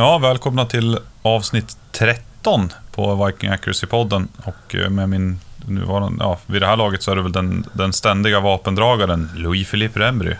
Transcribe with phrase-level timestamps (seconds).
[0.00, 4.28] Ja, välkomna till avsnitt 13 på Viking Accuracy-podden.
[4.44, 7.66] Och eh, med min nuvarande, ja, vid det här laget så är det väl den,
[7.72, 10.34] den ständiga vapendragaren Louis-Philippe Rembry.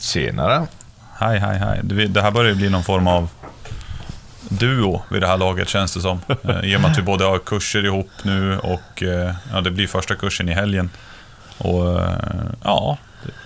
[0.00, 0.66] Tjenare.
[1.18, 1.80] Hej, hej, hej.
[2.08, 3.28] Det här börjar ju bli någon form av
[4.48, 6.20] duo vid det här laget känns det som.
[6.28, 9.70] Eh, I och med att vi både har kurser ihop nu och eh, ja, det
[9.70, 10.90] blir första kursen i helgen.
[11.58, 12.00] Och
[12.64, 12.98] ja,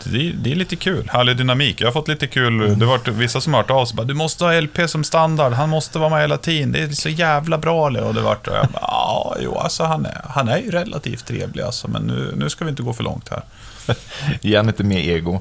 [0.04, 1.08] det, det är lite kul.
[1.12, 1.80] Härlig dynamik.
[1.80, 2.78] Jag har fått lite kul.
[2.78, 5.04] Det har varit vissa som har hört av sig bara, du måste ha LP som
[5.04, 5.52] standard.
[5.52, 6.72] Han måste vara med hela tiden.
[6.72, 7.82] Det är så jävla bra.
[7.82, 11.26] Och det vart, och jag bara, ja, jo, alltså han är, han är ju relativt
[11.26, 13.42] trevlig alltså, men nu, nu ska vi inte gå för långt här.
[14.40, 15.40] Ge han inte mer ego.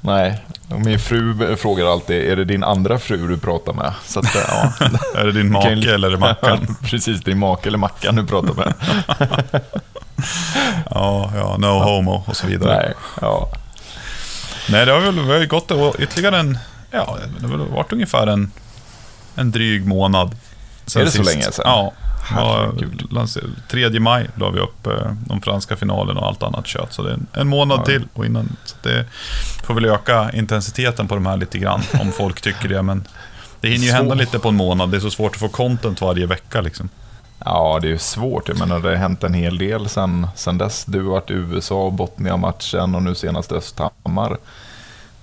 [0.00, 3.92] Nej, och min fru frågar alltid, är det din andra fru du pratar med?
[4.04, 4.72] Så att, ja.
[5.20, 6.76] är det din make Kan- eller Mackan?
[6.82, 8.74] Precis, din make eller Mackan du pratar med.
[10.90, 12.76] ja, ja, no homo och så vidare.
[12.76, 13.48] Nej, ja.
[14.70, 16.58] Nej, det har väl vi har ju gått och ytterligare en...
[16.90, 18.52] Ja, det har väl varit ungefär en,
[19.34, 20.36] en dryg månad.
[20.96, 21.64] Är det så länge sedan?
[21.64, 21.92] Ja.
[22.30, 22.72] ja
[23.70, 26.92] 3 maj la vi upp eh, de franska finalerna och allt annat kött.
[26.92, 27.84] Så det är en, månad Ja.
[27.84, 28.08] till.
[28.12, 29.06] Och innan, så det
[29.66, 32.82] får väl öka intensiteten på de här lite grann, om folk tycker det.
[32.82, 33.08] Men
[33.60, 33.96] det hinner ju Så.
[33.96, 34.90] hända lite på en månad.
[34.90, 36.60] Det är så svårt att få content varje vecka.
[36.60, 36.88] Liksom.
[37.44, 38.48] ja, det är ju svårt.
[38.48, 40.84] Jag menar, det har hänt en hel del sen, sen dess.
[40.84, 44.36] Du har varit i USA, Botnia-matchen och nu senast Östhammar.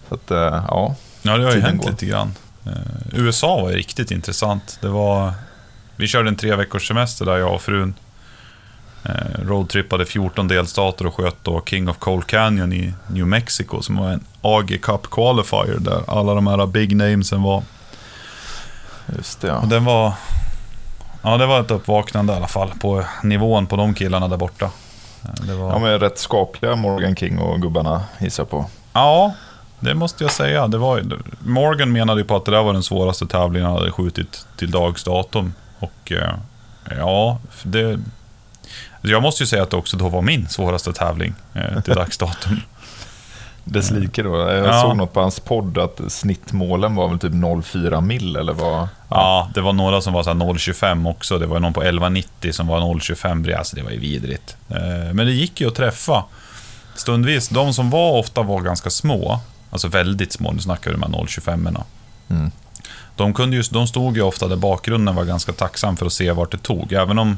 [0.09, 0.95] Så att, eh, ja.
[1.21, 1.89] Ja, det har ju hänt går.
[1.89, 2.33] lite grann.
[2.65, 2.71] Eh,
[3.13, 4.77] USA var ju riktigt intressant.
[4.81, 5.33] Det var,
[5.95, 7.93] vi körde en tre veckors semester där jag och frun
[9.03, 13.97] eh, roadtrippade 14 delstater och sköt då King of Cold Canyon i New Mexico som
[13.97, 17.63] var en AG Cup Qualifier där alla de här big namesen var.
[19.17, 19.57] Just det, ja.
[19.57, 20.13] Och den var...
[21.21, 24.69] Ja, det var ett uppvaknande i alla fall på nivån på de killarna där borta.
[25.21, 25.69] Det var...
[25.69, 28.65] Ja, men rätt skapliga Morgan King och gubbarna gissar jag på.
[28.93, 29.33] Ja,
[29.85, 30.67] det måste jag säga.
[30.67, 31.03] Det var,
[31.39, 34.71] Morgan menade ju på att det där var den svåraste tävlingen han hade skjutit till
[34.71, 35.53] dags datum.
[35.79, 36.33] Och eh,
[36.97, 37.99] ja, det...
[39.01, 42.17] Jag måste ju säga att det också då var min svåraste tävling eh, till dags
[42.17, 42.59] datum.
[43.63, 44.37] Dess like då.
[44.37, 44.81] Jag Ja.
[44.81, 48.87] såg något på hans podd att snittmålen var väl typ 0,4 mil eller vad?
[49.09, 51.39] Ja, det var några som var så här 0,25 också.
[51.39, 53.57] Det var någon på 11,90 som var 0,25 bred.
[53.57, 54.57] Alltså det var ju vidrigt.
[54.69, 56.23] Eh, Men det gick ju att träffa.
[56.95, 59.39] Stundvis, de som var ofta var ganska små.
[59.69, 61.83] Alltså väldigt små, nu snackar vi de här 0,25
[62.29, 62.51] Mm.
[63.15, 66.31] De, kunde ju, de stod ju ofta där bakgrunden var ganska tacksam för att se
[66.31, 66.93] vart det tog.
[66.93, 67.37] Även om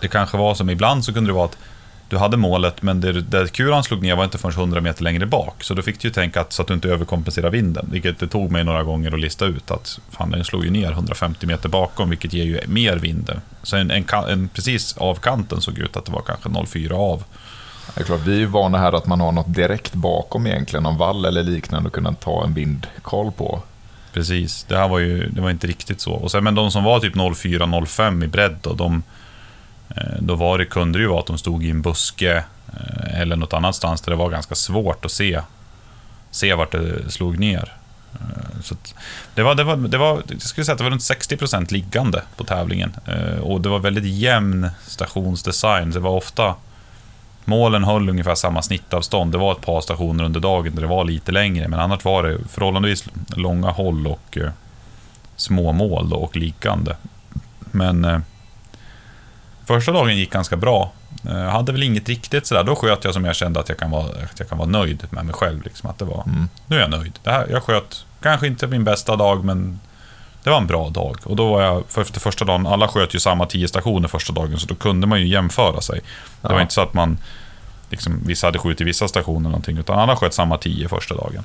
[0.00, 1.58] det kanske var som ibland så kunde det vara att
[2.08, 5.26] du hade målet, men det, där kulan slog ner var inte förrän 100 meter längre
[5.26, 5.64] bak.
[5.64, 7.88] Så då fick du ju tänka att, så att du inte överkompenserar vinden.
[7.92, 10.90] Vilket det tog mig några gånger att lista ut att fan, den slog ju ner
[10.90, 13.30] 150 meter bakom, vilket ger ju mer vind.
[13.62, 17.24] Så en, en, en precis av kanten såg ut att det var kanske 0,4 av.
[17.94, 20.82] Det är klart, vi är ju vana här att man har något direkt bakom egentligen,
[20.82, 23.62] någon vall eller liknande att kunna ta en vindkoll på.
[24.12, 26.12] Precis, det här var ju det var inte riktigt så.
[26.12, 29.02] Och sen, men de som var typ 04-05 i bredd, då, de,
[29.88, 33.20] eh, då var det, kunde det ju vara att de stod i en buske eh,
[33.20, 35.40] eller något annanstans där det var ganska svårt att se,
[36.30, 37.72] se vart det slog ner.
[38.12, 38.76] Eh, så
[39.34, 42.22] det, var, det, var, det var, jag skulle säga att det var runt 60% liggande
[42.36, 42.92] på tävlingen.
[43.42, 45.90] Och det var väldigt jämn stationsdesign.
[45.90, 46.54] Det var ofta
[47.48, 49.32] Målen höll ungefär samma snittavstånd.
[49.32, 52.22] Det var ett par stationer under dagen där det var lite längre, men annars var
[52.22, 53.04] det förhållandevis
[53.36, 54.50] långa håll och eh,
[55.36, 56.96] små mål då, och liggande.
[57.58, 58.18] Men eh,
[59.66, 60.92] första dagen gick ganska bra.
[61.28, 62.64] Eh, Jag hade väl inget riktigt sådär.
[62.64, 65.06] Då sköt jag som jag kände att jag kan vara, att jag kan vara nöjd
[65.10, 65.62] med mig själv.
[65.62, 66.48] Liksom, att det var, Mm.
[66.66, 67.18] Nu är jag nöjd.
[67.22, 69.80] Det här, jag sköt, kanske inte min bästa dag, men
[70.48, 71.16] det var en bra dag.
[71.24, 74.32] Och då var jag, för efter första dagen, alla sköt ju samma tio stationer första
[74.32, 76.00] dagen, så då kunde man ju jämföra sig.
[76.42, 76.60] Det var Ja.
[76.62, 77.18] inte så att man,
[77.90, 81.44] liksom, vissa hade skjutit vissa stationer eller någonting, utan alla sköt samma tio första dagen.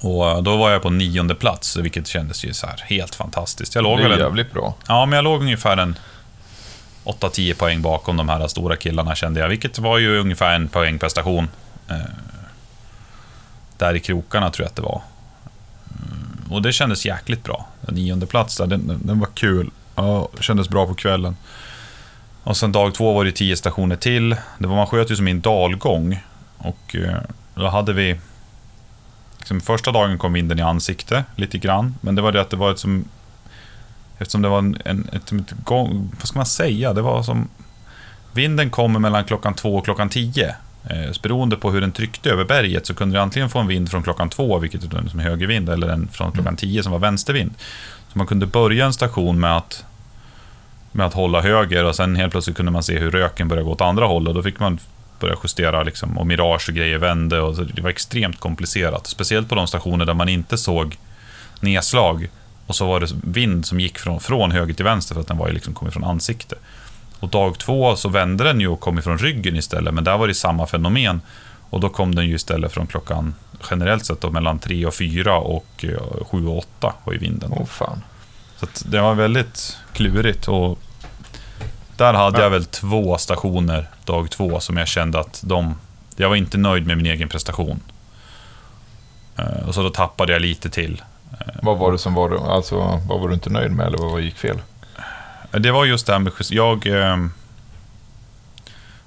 [0.00, 3.74] Och eh, då var jag på nionde plats, vilket kändes ju så här helt fantastiskt.
[3.74, 4.74] Jag låg Det väl är en, jävligt bra.
[4.88, 5.98] Ja, men jag låg ungefär en
[7.04, 10.98] 8-10 poäng bakom de här stora killarna kände jag, vilket var ju ungefär en poäng
[10.98, 11.48] per station.
[11.90, 11.96] Eh,
[13.78, 15.02] där i krokarna tror jag att det var.
[16.50, 17.66] Och det kändes jäkligt bra.
[17.88, 19.70] En nionde plats där, den, den- var kul.
[19.94, 21.36] Ja, kändes bra på kvällen.
[22.42, 24.36] Och sen dag två var det 10 stationer till.
[24.58, 26.20] Det var, man sköt ju som i en dalgång.
[26.58, 27.16] Och eh,
[27.54, 28.20] då hade vi...
[29.38, 31.94] Liksom, första dagen kom vinden i ansikte lite grann.
[32.00, 33.04] Men det var det att det var ett som
[34.18, 37.48] Eftersom det var en, en ett, ett gång, vad ska man säga, det var som...
[38.32, 40.54] Vinden kommer mellan klockan två och klockan tio.
[40.90, 43.66] Eh, så beroende på hur den tryckte över berget så kunde du antingen få en
[43.66, 46.92] vind från klockan två, vilket är en som högervind, eller en från klockan tio som
[46.92, 47.54] var vänstervind.
[48.12, 49.84] Så man kunde börja en station med att,
[50.92, 53.72] med att hålla höger och sen helt plötsligt kunde man se hur röken började gå
[53.72, 54.34] åt andra hållet.
[54.34, 54.78] Då fick man
[55.20, 57.40] börja justera liksom, och mirage och grejer vände.
[57.40, 59.06] Och det var extremt komplicerat.
[59.06, 60.96] Speciellt på de stationer där man inte såg
[61.60, 62.28] nedslag
[62.66, 65.38] Och så var det vind som gick från, från höger till vänster för att den
[65.38, 66.56] var liksom kom från ansikte.
[67.20, 70.28] Och dag två så vände den ju och kom ifrån ryggen istället, men där var
[70.28, 71.20] det samma fenomen.
[71.70, 73.34] Och då kom den ju istället från klockan,
[73.70, 77.52] generellt sett då, mellan tre och fyra och eh, sju och åtta var ju vinden.
[77.56, 78.04] Åh fan.
[78.56, 80.48] Så det var väldigt klurigt.
[80.48, 80.78] Och
[81.96, 85.74] där hade jag väl två stationer dag två som jag kände att de...
[86.16, 87.80] Jag var inte nöjd med min egen prestation.
[89.36, 91.02] Eh, Och så då tappade jag lite till.
[91.62, 94.36] Vad var det som var, alltså, vad var du inte nöjd med eller vad gick
[94.36, 94.58] fel?
[95.50, 96.86] Det var just det här med just- jag...
[96.86, 97.16] Eh,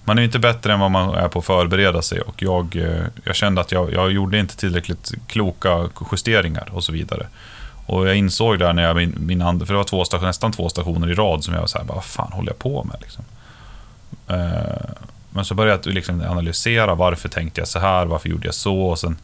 [0.03, 2.75] man är ju inte bättre än vad man är på att förbereda sig och jag,
[2.75, 7.27] eh, jag kände att jag, jag gjorde inte tillräckligt kloka justeringar och så vidare.
[7.85, 10.51] Och jag insåg där när jag, min, min and, för det var två station, nästan
[10.51, 12.83] två stationer i rad som jag var så här, bara, vad fan håller jag på
[12.83, 13.23] med liksom?
[14.27, 14.89] Eh,
[15.29, 18.81] men så började jag liksom analysera, varför tänkte jag så här, varför gjorde jag så?
[18.81, 19.17] Och sen,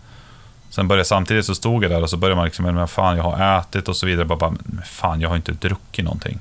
[0.69, 3.23] sen började samtidigt så stod jag där och så började man liksom, men fan jag
[3.23, 4.25] har ätit och så vidare.
[4.25, 6.39] Bara, bara, men fan jag har inte druckit någonting.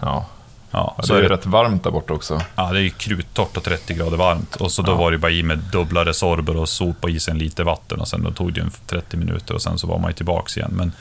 [0.00, 0.26] Ja,
[0.70, 2.40] Ja, så det är det, rätt varmt där borta också.
[2.56, 4.56] ja, det är kruttorrt och 30 grader varmt.
[4.56, 4.96] Och så då Ja.
[4.96, 8.00] var det bara i med dubbla resorber och sopa i sig en liter vatten.
[8.00, 10.56] Och sen då tog det en 30 minuter och sen så var man ju tillbaks
[10.56, 10.70] igen.
[10.74, 10.92] Men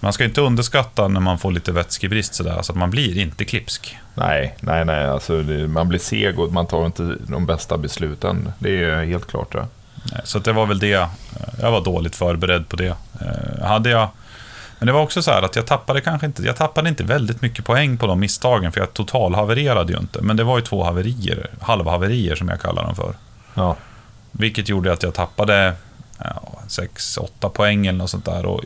[0.00, 3.44] man ska inte underskatta när man får lite vätskebrist sådär, så att man blir inte
[3.44, 3.96] klipsk.
[4.14, 5.06] Nej, nej, nej.
[5.06, 8.52] Alltså, det, man blir seg och man tar inte de bästa besluten.
[8.58, 9.54] Det är helt klart.
[9.54, 11.08] Nej, Så det var väl det.
[11.60, 12.94] Jag var dåligt förberedd på det.
[13.20, 14.08] Eh, Hade jag...
[14.82, 17.42] Men det var också så här att jag tappade kanske inte, jag tappade inte väldigt
[17.42, 20.22] mycket poäng på de misstagen, för jag totalhavererade ju inte.
[20.22, 23.14] Men det var ju två haverier, halvhaverier som jag kallar dem för.
[23.54, 23.76] Ja.
[24.32, 25.74] Vilket gjorde att jag tappade
[26.68, 28.46] 6-8 poäng eller något sånt där.
[28.46, 28.64] Och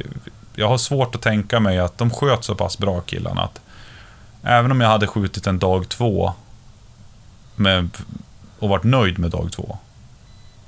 [0.54, 3.60] jag har svårt att tänka mig att de sköt så pass bra killarna att
[4.42, 6.32] även om jag hade skjutit en dag två
[7.56, 7.88] med,
[8.58, 9.78] och varit nöjd med dag två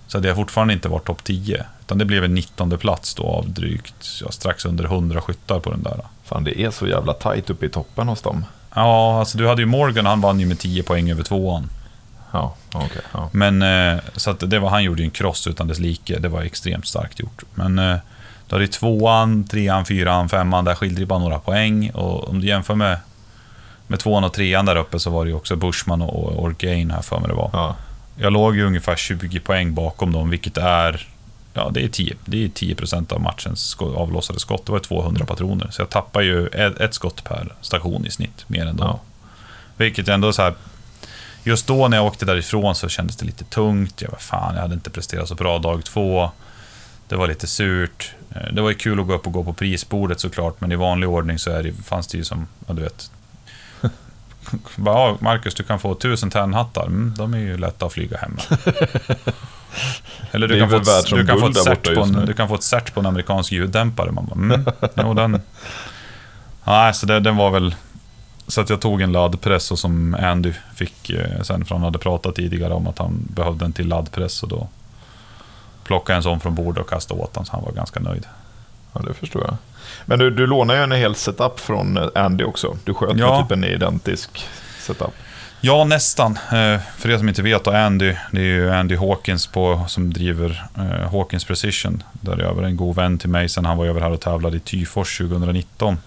[0.08, 1.64] så hade jag fortfarande inte varit topp 10.
[1.80, 5.70] Utan det blev en 19 plats då av drygt, ja, strax under 100 skyttar på
[5.70, 6.00] den där.
[6.24, 8.44] Fan, det är så jävla tajt uppe i toppen hos dem.
[8.74, 11.70] Ja, alltså du hade ju Morgan, han vann ju med 10 poäng över tvåan.
[12.32, 13.02] Ja, okej.
[13.12, 13.30] ja.
[13.32, 16.18] Men eh, så att det var, han gjorde ju en cross utan dess like.
[16.18, 17.42] Det var extremt starkt gjort.
[17.54, 17.96] Men eh,
[18.46, 21.90] då hade ju tvåan, trean, fyran, femman, där skilde det bara några poäng.
[21.90, 22.98] Och om du jämför med,
[23.86, 26.90] med tvåan och trean där uppe så var det ju också Bushman och, och Orgain
[26.90, 27.50] här för mig det var.
[27.52, 27.76] Ja.
[28.20, 31.08] Jag låg ju ungefär 20 poäng bakom dem, vilket är...
[31.54, 32.76] Ja, det är 10, det är 10
[33.10, 34.66] av matchens avlossade skott.
[34.66, 35.68] Det var 200 patroner.
[35.70, 38.86] Så jag tappar ju ett, ett skott per station i snitt, mer än dem.
[38.86, 39.00] Ja.
[39.76, 40.54] Vilket ändå så här...
[41.44, 44.02] Just då när jag åkte därifrån så kändes det lite tungt.
[44.02, 46.30] Jag var fan, jag hade inte presterat så bra dag två.
[47.08, 48.14] Det var lite surt.
[48.34, 50.76] Eh, Det var ju kul att gå upp och gå på prisbordet såklart, men i
[50.76, 53.10] vanlig ordning så är det, fanns det ju som, ja du vet...
[54.76, 56.86] Bara, ja, Marcus, du kan få tusen tennhattar.
[56.86, 58.36] Mm, de är ju lätta att flyga hem.
[60.30, 62.54] Eller du kan, få ett, du, kan få ett cert på en, du kan få
[62.54, 64.12] ett cert på en amerikansk ljuddämpare.
[64.12, 64.64] Man bara, mm,
[64.96, 65.40] jo, den...
[66.64, 67.74] Nej, så det, den var väl...
[68.46, 71.98] Så att jag tog en laddpress och som Andy fick eh, sen, för han hade
[71.98, 74.68] pratat tidigare om att han behövde en till laddpress och då
[75.84, 78.26] plockade jag en sån från bordet och kastade åt honom, så han var ganska nöjd.
[78.92, 79.56] Ja, det förstår jag.
[80.06, 82.76] Men du, du lånar ju en hel setup från eh, Andy också.
[82.84, 83.36] Du sköt Ja.
[83.38, 84.46] med typ en identisk
[84.80, 85.10] setup.
[85.60, 86.32] Ja, nästan.
[86.52, 90.64] Eh, För er som inte vet, Andy, det är ju Andy Hawkins på, som driver
[90.76, 92.02] eh, Hawkins Precision.
[92.12, 94.56] Där är över en god vän till mig sen han var över här och tävlade
[94.56, 95.98] i Tyfors 2019.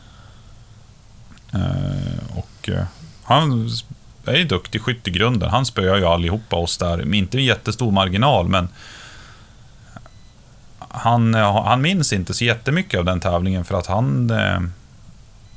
[1.53, 2.70] Eh, Och
[3.24, 3.70] han
[4.25, 5.50] är ju duktig skytt i grunden.
[5.50, 6.98] Han spöar ju allihopa oss där.
[6.98, 8.70] med Inte en jättestor marginal, men
[10.93, 14.60] han, eh, han minns inte så jättemycket av den tävlingen för att han eh,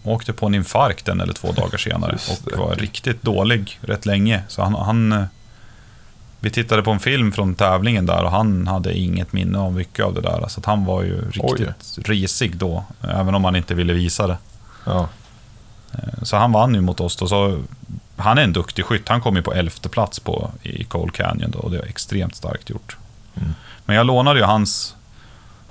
[0.02, 4.42] åkte på en infarkt en eller två dagar senare och var riktigt dålig rätt länge.
[4.48, 5.24] Så han, han, eh,
[6.40, 10.04] vi tittade på en film från tävlingen där och han hade inget minne av mycket
[10.04, 10.48] av det där.
[10.48, 14.36] Så han var ju riktigt risig då, även om han inte ville visa det.
[14.84, 15.08] Ja.
[16.22, 17.26] Så han vann ju mot oss då.
[17.26, 17.62] Så
[18.16, 19.08] han är en duktig skytt.
[19.08, 22.36] Han kom ju på elfte plats på, i Cold Canyon då, och det var extremt
[22.36, 22.96] starkt gjort.
[23.34, 23.54] Mm.
[23.84, 24.96] Men jag lånade ju hans...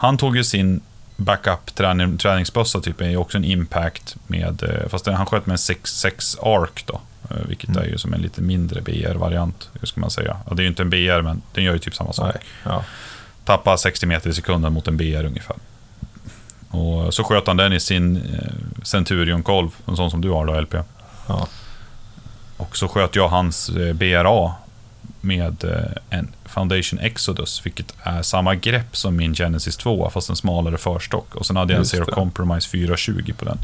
[0.04, 0.82] Han tog ju sin
[1.18, 4.64] backup träning, träningsbössa, typ, är ju också en impact med...
[4.64, 5.58] eh, Fast han sköt med en
[5.88, 7.02] 6 arc då.
[7.30, 7.82] eh, Vilket Mm.
[7.84, 10.38] är ju som en lite mindre BR-variant, hur ska man säga.
[10.50, 12.36] Ja, det är ju inte en BR, men den gör ju typ samma sak.
[12.64, 12.84] Ja.
[13.46, 15.56] tappa 60 meter i sekunden mot en BR ungefär.
[16.70, 20.46] Och så sköt han den i sin eh, Centurion Kolv, en sån som du har
[20.46, 20.76] då, LP.
[21.28, 21.48] Ja.
[22.58, 24.52] Och så sköt jag hans BRA
[25.22, 30.36] med eh, en Foundation Exodus, vilket är samma grepp som min Genesis 2, fast en
[30.36, 31.36] smalare förstock.
[31.36, 32.06] Och sen hade jag en Zero.
[32.06, 33.58] Compromise 420 på den.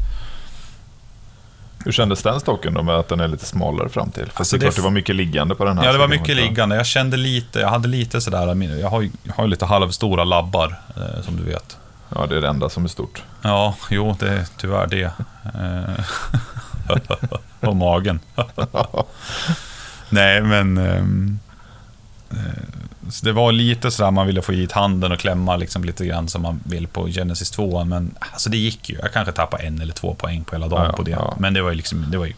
[1.84, 4.26] Hur kändes den stocken då med att den är lite smalare fram till?
[4.26, 5.84] För Alltså, det är klart det var mycket liggande på den här.
[5.86, 6.76] Ja, det var mycket liggande.
[6.76, 10.24] Jag kände lite, jag hade lite sådär, jag har ju jag har ju lite halvstora
[10.24, 11.76] labbar, eh, som du vet.
[12.14, 13.22] Ja, det är det enda som är stort.
[13.42, 15.12] Ja, jo, det är tyvärr det.
[15.54, 16.04] Eh,
[17.68, 18.20] och magen.
[20.10, 20.78] Nej, men...
[20.78, 21.04] eh,
[23.10, 26.28] så det var lite sådär man ville få hit handen och klämma liksom lite grann
[26.28, 27.84] som man vill på Genesis 2.
[27.84, 28.98] Men alltså det gick ju.
[29.02, 31.10] Jag kanske tappade en eller två poäng på hela dagen Ja, på det.
[31.10, 31.34] ja.
[31.38, 32.06] Men det var ju liksom...
[32.10, 32.34] Det var ju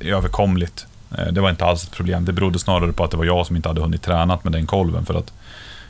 [0.00, 0.86] överkomligt.
[1.18, 2.24] Eh, Det var inte alls ett problem.
[2.24, 4.66] Det berodde snarare på att det var jag som inte hade hunnit tränat med den
[4.66, 5.06] kolven.
[5.06, 5.32] För att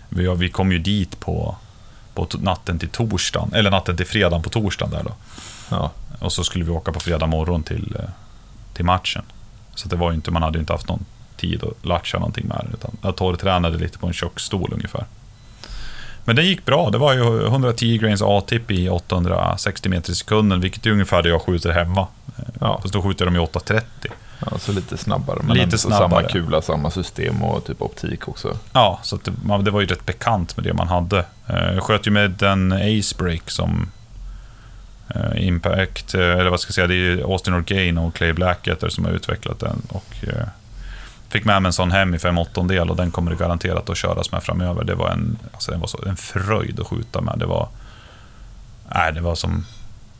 [0.09, 1.57] vi, vi kom ju dit på,
[2.15, 5.13] på natten till torsdagen, eller natten till fredagen på torsdagen där då.
[5.71, 8.09] Ja, Och så skulle vi åka på fredag morgon till, eh,
[8.75, 9.23] till matchen.
[9.77, 11.05] Så det var inte, man hade ju inte haft någon
[11.37, 12.75] tid att latcha någonting med det.
[12.77, 15.05] Utan jag torrtränade lite på en köksstol ungefär.
[16.25, 16.91] Men det gick bra.
[16.91, 21.29] Det var ju 110 grains A-tipp i 860 meter i sekunden, vilket är ungefär det
[21.29, 22.07] jag skjuter hemma.
[22.61, 22.79] ja.
[22.83, 24.11] Fast då skjuter de i 830.
[24.41, 25.39] ja så lite snabbare.
[25.43, 26.09] Men Lite snabbare.
[26.09, 28.57] samma kula, samma system och typ optik också.
[28.73, 31.19] Ja, så det, man, det var ju rätt bekant med det man hade.
[31.47, 33.91] Eh, Jag sköt ju med en Ace Break som
[35.37, 39.05] Impact, eh, eller vad ska jag säga, det är Austin Orgain och Clay Blackketter som
[39.05, 39.83] har utvecklat den.
[39.89, 40.49] Och eh,
[41.29, 42.37] fick med mig en sån hem i 5
[42.69, 44.85] del och den kommer det garanterat att köras med framöver.
[44.85, 47.39] Det var en, alltså den var så, en fröjd att skjuta med.
[47.39, 47.69] Det var,
[48.95, 49.67] nej, det var som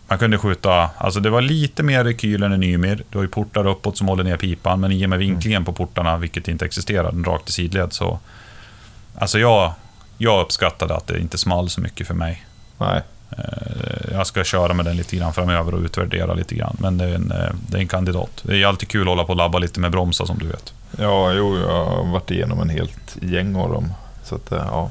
[0.09, 3.03] man kunde skjuta, alltså det var lite mer rekyl än en Ymir.
[3.11, 5.73] Du har ju portar uppåt som håller ner pipan, men i och med vinklingen på
[5.73, 8.19] portarna, vilket inte existerar, den rakt i sidled, så...
[9.19, 9.73] Alltså jag,
[10.19, 12.47] jag uppskattade att det inte small så mycket för mig.
[12.79, 13.03] Nej, Eh,
[14.13, 17.15] Jag ska köra med den lite grann framöver och utvärdera lite grann, men det är
[17.15, 18.31] en, eh, det är en kandidat.
[18.43, 20.73] Det är alltid kul att hålla på och labba lite med bromsar som du vet.
[20.99, 23.93] ja, jo, jag har varit igenom en helt gäng av dem.
[24.25, 24.91] Så att, eh, ja.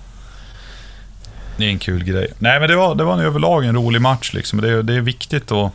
[1.58, 2.28] Det är en kul grej.
[2.40, 4.34] Nej, men det var, det var en överlag en rolig match.
[4.34, 4.62] Liksom.
[4.62, 5.74] Det, är- det är viktigt och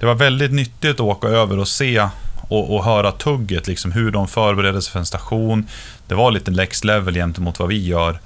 [0.00, 2.08] Det var väldigt nyttigt att åka över och se
[2.48, 5.66] och, och höra tugget, liksom, hur de förbereder sig för en station.
[6.08, 8.18] Det var lite next level gentemot vad vi gör.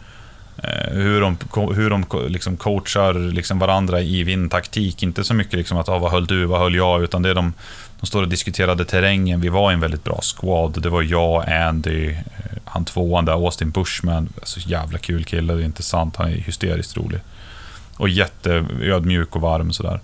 [0.63, 1.37] Eh, hur de,
[1.75, 5.03] hur de liksom coachar liksom varandra i vindtaktik.
[5.03, 7.35] Inte så mycket liksom att ah, vad höll du, vad höll jag, utan det är
[7.35, 7.53] de,
[8.01, 9.41] de står och diskuterade terrängen.
[9.41, 10.83] Vi var i en väldigt bra squad.
[10.83, 12.17] Det var jag, Andy, eh,
[12.65, 14.29] han tvåan där, Austin Bushman.
[14.43, 16.17] Så jävla kul kille, det är inte sant.
[16.17, 17.21] Han är hysteriskt rolig.
[17.97, 20.01] Och jätteödmjuk och varm sådär.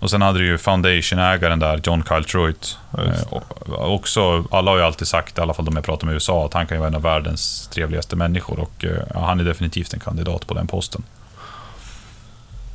[0.00, 2.78] Och sen hade du ju Foundation-ägaren där, John Kyle Truitt.
[2.98, 3.32] Eh,
[3.68, 6.46] också, alla har ju alltid sagt, i alla fall de jag pratar med i USA,
[6.46, 8.60] att han kan ju vara en av världens trevligaste människor.
[8.60, 11.02] Och eh, ja, han är definitivt en kandidat på den posten.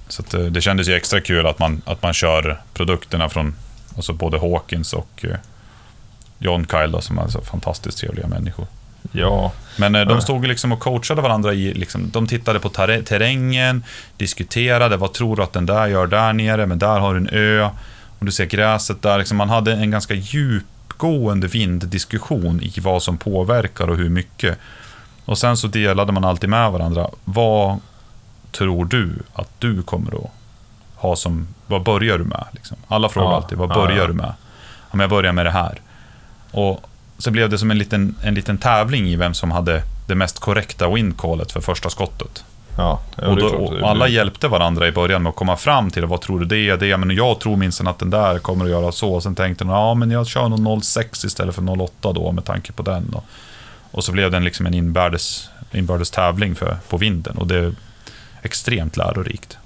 [0.07, 3.55] Så att, eh, det kändes ju extra kul att man, att man kör produkterna från
[3.95, 5.25] alltså både Hawkins och
[6.39, 8.67] John Kyle, då, som är så fantastiskt trevliga människor.
[9.15, 13.83] Ja, Men eh, de stod liksom och coachade varandra i, liksom, de tittade på terrängen,
[14.17, 17.29] diskuterade, vad tror du att den där gör där nere, men där har du en
[17.31, 17.69] ö,
[18.19, 19.17] och du ser gräset där.
[19.17, 24.57] Liksom, man hade en ganska djupgående vinddiskussion i vad som påverkar och hur mycket.
[25.25, 27.09] Och sen så delade man alltid med varandra.
[27.23, 27.79] Vad
[28.51, 30.31] tror du att du kommer att
[30.95, 32.45] ha som, vad börjar du med?
[32.51, 32.77] Liksom?
[32.87, 34.07] Alla frågar Ja, alltid, vad ja, börjar ja.
[34.07, 34.33] du med?
[34.89, 35.81] Om jag börjar med det här.
[36.51, 40.15] Och så blev det som en liten, en liten tävling i vem som hade det
[40.15, 42.43] mest korrekta windcallet för första skottet.
[42.77, 42.99] ja.
[43.15, 46.21] och är då, och alla hjälpte varandra i början med att komma fram till vad
[46.21, 48.91] tror du det är, det, men jag tror minst att den där kommer att göra
[48.91, 49.13] så.
[49.13, 52.45] Och sen tänkte de, ja men jag kör nog 06 istället för 08 då med
[52.45, 53.09] tanke på den.
[53.13, 53.25] Och,
[53.91, 57.57] och så blev det en, liksom en inbördes, inbördes tävling för, på vinden och det
[57.57, 57.73] är
[58.41, 59.57] extremt lärorikt.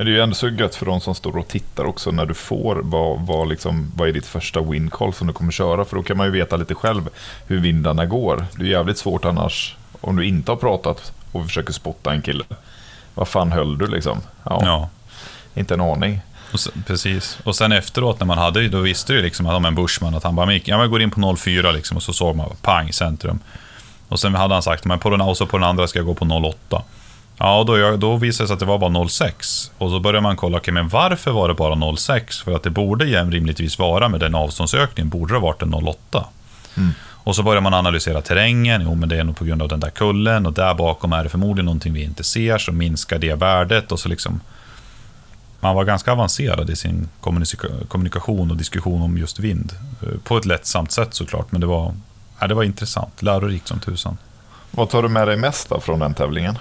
[0.00, 2.26] Men det är ju ändå så gött för de som står och tittar också när
[2.26, 5.84] du får vad, vad, liksom, vad är ditt första windcall som du kommer köra.
[5.84, 7.08] För då kan man ju veta lite själv
[7.46, 8.46] hur vindarna går.
[8.56, 12.44] Det är jävligt svårt annars om du inte har pratat och försöker spotta en kille.
[13.14, 14.20] Vad fan höll du liksom?
[14.44, 14.88] Ja, Ja.
[15.54, 16.20] Inte en aning.
[16.52, 17.38] Och sen, precis.
[17.44, 20.24] Och sen efteråt när man hade, då visste du liksom att om en Bushman, att
[20.24, 23.38] han bara, "Men jag går in på 04 liksom, och så såg man, pang, centrum.
[24.08, 26.06] Och sen hade han sagt, men på den, och så på den andra ska jag
[26.06, 26.82] gå på 08.
[27.42, 29.70] Ja, och då, jag- då visade det sig att det var bara 06.
[29.78, 32.38] Och så började man kolla, okej, men varför var det bara 06?
[32.40, 36.24] För att det borde rimligtvis vara, med den avståndsökningen, borde det ha varit en 08.
[36.76, 36.90] Mm.
[37.24, 38.82] Och så börjar man analysera terrängen.
[38.84, 41.22] Jo, men det är nog på grund av den där kullen och där bakom är
[41.24, 44.40] det förmodligen någonting vi inte ser, så minskar det värdet och så liksom...
[45.62, 49.72] Man var ganska avancerad i sin kommunika- kommunikation och diskussion om just vind.
[50.02, 51.94] Eh, På ett lättsamt sätt såklart, men det var,
[52.40, 53.22] ja, det var intressant.
[53.22, 54.18] Lärorikt som tusan.
[54.70, 56.58] Vad tar du med dig mest från den tävlingen?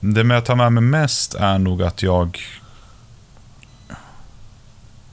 [0.00, 2.38] Det jag tar med mig mest är nog att jag...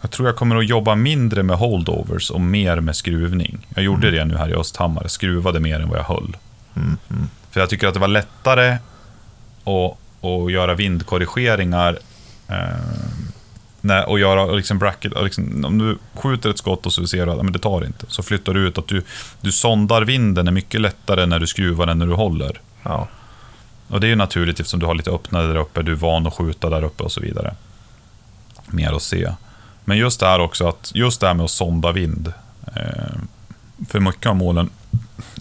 [0.02, 3.68] Jag tror jag kommer att jobba mindre med holdovers och mer med skruvning.
[3.76, 6.38] Jag gjorde det nu här i Östhammar, jag skruvade mer än vad jag höll.
[6.76, 7.30] Mm, mm.
[7.52, 8.78] För jag tycker att det var lättare
[9.64, 12.00] att, att göra vindkorrigeringar
[12.48, 17.26] eh, och göra liksom bracket, och liksom, om du skjuter ett skott och så ser
[17.26, 19.04] du att men det tar inte, så flyttar du ut att du,
[19.42, 22.62] du sondar vinden är mycket lättare när du skruvar än när du håller.
[22.84, 23.08] Ja.
[23.90, 26.28] Och det är ju naturligt eftersom du har lite öppnare där uppe, du är van
[26.28, 27.56] att skjuta där uppe och så vidare.
[28.68, 29.32] Mer att se.
[29.86, 32.34] Men just det här också, att just det här med att sonda vind.
[32.76, 33.16] Eh,
[33.90, 34.70] för mycket av målen,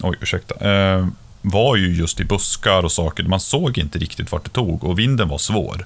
[0.01, 1.07] oj ursäkta, eh,
[1.41, 3.23] var ju just i buskar och saker.
[3.23, 5.85] Man såg inte riktigt vart det tog och vinden var svår.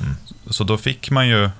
[0.00, 0.14] Mm.
[0.50, 1.50] Så då fick man ju...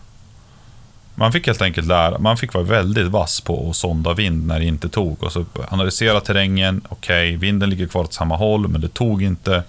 [1.15, 4.59] Man fick helt enkelt lära, man fick vara väldigt vass på att sonda vind när
[4.59, 5.23] det inte tog.
[5.23, 9.23] Och så analysera terrängen, okej, okay, vinden ligger kvar åt samma håll, men det tog
[9.23, 9.63] inte.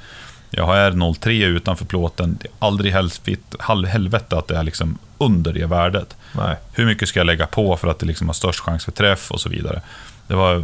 [0.54, 2.94] Jag har R03 utanför plåten, det är aldrig
[3.92, 6.16] helvete att det är liksom under det värdet.
[6.36, 6.56] Nej.
[6.74, 9.32] Hur mycket ska jag lägga på för att det liksom har störst chans för träff
[9.32, 9.82] och så vidare.
[10.28, 10.64] Det var,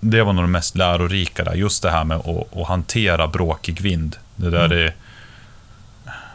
[0.00, 3.80] det var nog det mest lärorika där, just det här med att, att hantera bråkig
[3.80, 4.16] vind.
[4.36, 4.78] Det där mm.
[4.78, 4.92] det,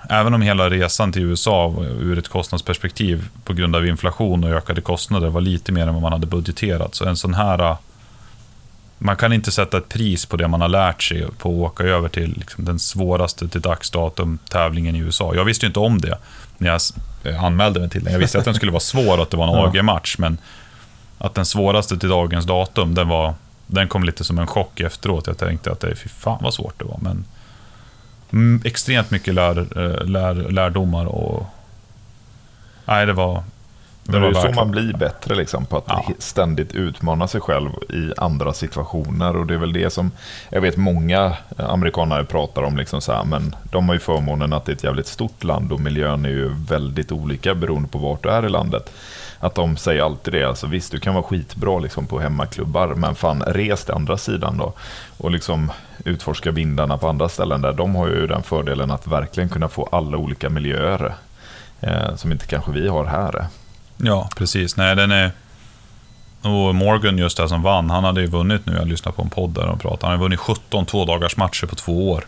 [0.09, 4.81] även om hela resan till USA ur ett kostnadsperspektiv på grund av inflation och ökade
[4.81, 6.95] kostnader var lite mer än vad man hade budgeterat.
[6.95, 7.75] Så en sån här...
[9.03, 11.83] Man kan inte sätta ett pris på det man har lärt sig på att åka
[11.83, 15.35] över till liksom den svåraste till dagsdatum tävlingen i USA.
[15.35, 16.17] Jag visste ju inte om det
[16.57, 16.79] när
[17.23, 18.13] jag anmälde mig till den.
[18.13, 20.37] Jag visste att den skulle vara svår och att det var en AG-match, men
[21.17, 23.33] att den svåraste till dagens datum, den, var,
[23.67, 25.27] den kom lite som en chock efteråt.
[25.27, 26.99] Jag tänkte att det, fy fan vad svårt det var.
[27.01, 27.25] Men
[28.31, 31.45] Mm, extremt mycket lär, eh, lär, lärdomar och...
[32.85, 33.43] Nej, det var...
[34.03, 36.05] Det, det är ju så man blir bättre, liksom, på att ja.
[36.19, 39.35] ständigt utmana sig själv i andra situationer.
[39.35, 40.11] Och det är väl det som
[40.49, 42.77] jag vet många amerikaner pratar om.
[42.77, 45.71] Liksom så här, men de har ju förmånen att det är ett jävligt stort land
[45.71, 48.91] och miljön är ju väldigt olika beroende på vart du är i landet
[49.41, 50.43] att de säger alltid det.
[50.43, 54.57] Alltså, visst, du kan vara skitbra liksom, på hemmaklubbar, men fan, res till andra sidan
[54.57, 54.73] då.
[55.17, 55.71] Och liksom
[56.05, 57.73] utforska vindarna på andra ställen där.
[57.73, 61.13] De har ju den fördelen att verkligen kunna få alla olika miljöer
[61.81, 63.45] eh, som inte kanske vi har här.
[64.03, 64.77] Ja, precis.
[64.77, 65.31] Nej, den är...
[66.41, 69.29] Och Morgan just där som vann, han hade ju vunnit nu, jag lyssnade på en
[69.29, 72.25] podd där de pratade, han har vunnit 17 tvådagars matcher på två år.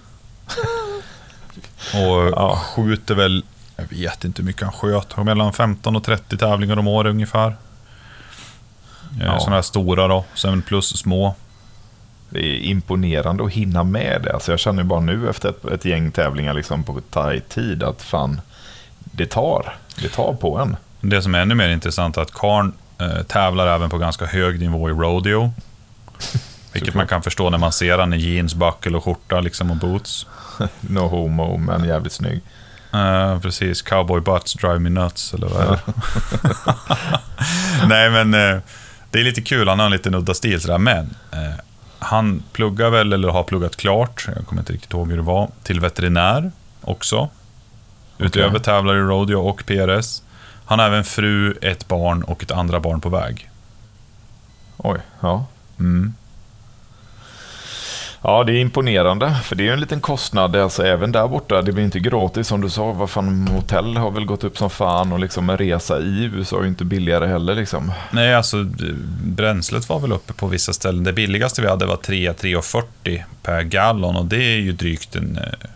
[1.93, 2.61] Och ja.
[2.75, 3.43] skjuter väl
[3.75, 5.17] jag vet inte hur mycket han sköt.
[5.17, 7.47] Mellan 15 och 30 tävlingar om året ungefär.
[9.21, 9.39] Eh, ja.
[9.39, 11.35] Sådana här stora då, sen plus små.
[12.29, 14.33] Det är imponerande att hinna med det.
[14.33, 18.01] Alltså jag känner bara nu efter ett, ett gäng tävlingar liksom på tajt tid att
[18.01, 18.41] fan,
[18.99, 19.75] det tar.
[20.01, 20.75] Det tar på en.
[21.05, 24.59] Det som är ännu mer intressant är att Karn eh, tävlar även på ganska hög
[24.59, 25.53] nivå i rodeo.
[26.73, 29.77] Vilket man kan förstå när man ser han i jeans, buckle och skjorta liksom, och
[29.77, 30.27] boots.
[30.81, 32.41] no homo, men jävligt snygg.
[32.93, 35.93] Uh, precis, cowboy butts drive me nuts, eller vad är det?
[37.87, 38.61] Nej, men uh,
[39.11, 41.55] det är lite kul, han har en liten udda stil sådär, men uh,
[41.99, 45.49] han pluggar väl, eller har pluggat klart, jag kommer inte riktigt ihåg hur det var,
[45.63, 47.29] till veterinär också.
[48.17, 48.59] Utöver okay.
[48.59, 50.22] tävlar i rodeo och PRS.
[50.65, 53.49] Han har även fru, ett barn och ett andra barn på väg.
[54.77, 55.45] Oj, ja.
[55.79, 56.13] Mm.
[58.25, 59.35] Ja, det är imponerande.
[59.43, 61.61] För det är en liten kostnad, alltså även där borta.
[61.61, 62.91] Det blir inte gratis som du sa.
[62.91, 66.57] Vad fan, hotell har väl gått upp som fan och liksom en resa i USA
[66.57, 67.55] är ju inte billigare heller.
[67.55, 67.91] Liksom.
[68.11, 68.63] Nej, alltså
[69.23, 71.03] bränslet var väl uppe på vissa ställen.
[71.03, 75.69] Det billigaste vi hade var 3,40 per gallon och det är ju drygt en eh,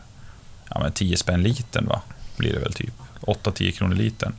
[0.70, 2.02] ja, men 10 spänn litern, va?
[2.38, 2.94] Blir det väl typ.
[3.22, 4.34] 8-10 kronor litern.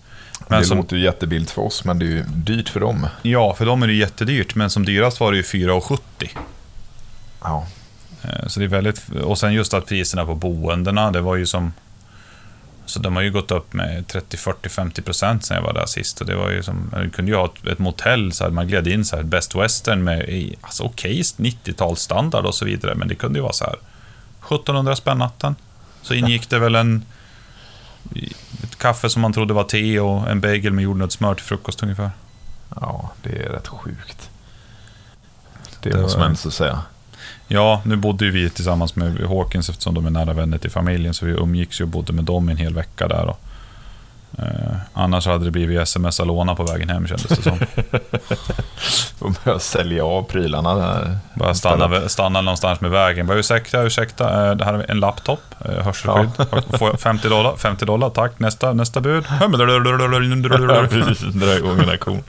[0.49, 3.07] Men det som, låter ju jättebilligt för oss, men det är ju dyrt för dem.
[3.23, 6.29] Ja, för dem är det jättedyrt, men som dyrast var det ju 4,70.
[7.43, 7.67] Ja.
[8.23, 11.47] Eh, så det är väldigt, och sen just att priserna på boendena, det var ju
[11.47, 11.73] som...
[12.87, 15.87] Så de har ju gått upp med 30, 40, 50 procent sen jag var där
[15.87, 16.21] sist.
[16.21, 18.69] Och det var ju som, man kunde ju ha ett, ett motell, så här, man
[18.69, 22.95] gled in så här, Best Western med alltså, okej okay, 90-talsstandard och så vidare.
[22.95, 23.77] Men det kunde ju vara så här
[24.47, 25.57] 1700 spänn natten.
[26.03, 27.05] Så ingick det väl en...
[28.79, 32.11] Kaffe som man trodde var te och en bagel med jordnötssmör till frukost ungefär.
[32.81, 34.31] Ja, det är rätt sjukt.
[35.81, 36.83] Det, det måste man ändå säga.
[37.49, 41.14] Ja, nu bodde ju vi tillsammans med Hawkins eftersom de är nära vänner till familjen,
[41.14, 43.27] så vi umgicks ju och bodde med dem en hel vecka där.
[43.27, 43.41] Och,
[44.38, 47.59] eh, annars hade det blivit sms låna på vägen hem kändes det som.
[49.19, 51.19] Får börja sälja av prylarna där.
[51.35, 53.27] Bara stanna, stanna någonstans med vägen.
[53.27, 56.31] Bara ursäkta, ursäkta, eh, det här är en laptop, eh, hörselskydd.
[56.81, 56.97] Ja.
[56.97, 58.38] 50 dollar, 50 dollar, tack.
[58.38, 59.25] Nästa, nästa bud.
[61.35, 62.23] Dra igång en auktion.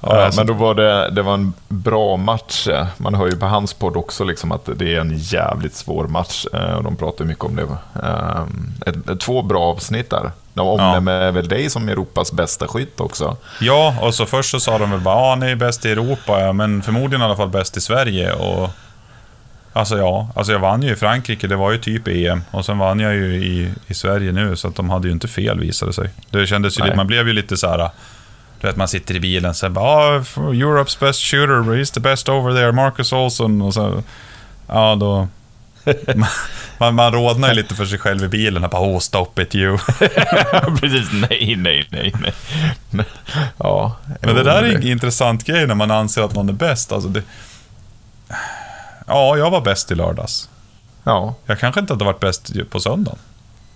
[0.00, 0.40] Ja, alltså.
[0.40, 2.68] Men då var det, det var en bra match.
[2.96, 6.46] Man hör ju på hans podd också liksom att det är en jävligt svår match.
[6.52, 7.66] Eh, och de pratar mycket om det.
[8.86, 10.30] Ett, två bra avsnitt där.
[10.56, 11.30] De omnämner ja.
[11.30, 13.36] väl dig som Europas bästa skytt också.
[13.60, 16.40] Ja, och så först så sa de väl bara ja, ni är bäst i Europa,
[16.40, 18.32] ja, men förmodligen i alla fall bäst i Sverige.
[18.32, 18.70] Och,
[19.72, 22.42] alltså ja, alltså jag vann ju i Frankrike, det var ju typ EM.
[22.50, 25.28] Och sen vann jag ju i, i Sverige nu, så att de hade ju inte
[25.28, 26.10] fel visade sig.
[26.30, 27.90] Det kändes ju lite, man blev ju lite så här
[28.60, 32.28] du vet, man sitter i bilen och säger oh, Europe's best shooter, he's the best
[32.28, 33.62] over there, Marcus Olsson.
[33.62, 34.02] Och så,
[34.66, 35.28] ja, då...
[36.78, 39.54] man, man rodnar ju lite för sig själv i bilen och bara oh, stop it
[39.54, 39.78] you.
[40.80, 42.12] Precis, nej, nej, nej,
[42.90, 43.06] nej.
[43.58, 46.92] Ja, Men det där är en intressant grej när man anser att någon är bäst.
[46.92, 47.22] Alltså det...
[49.06, 50.48] Ja, jag var bäst i lördags.
[51.04, 51.34] Ja.
[51.46, 53.18] Jag kanske inte hade varit bäst på söndagen.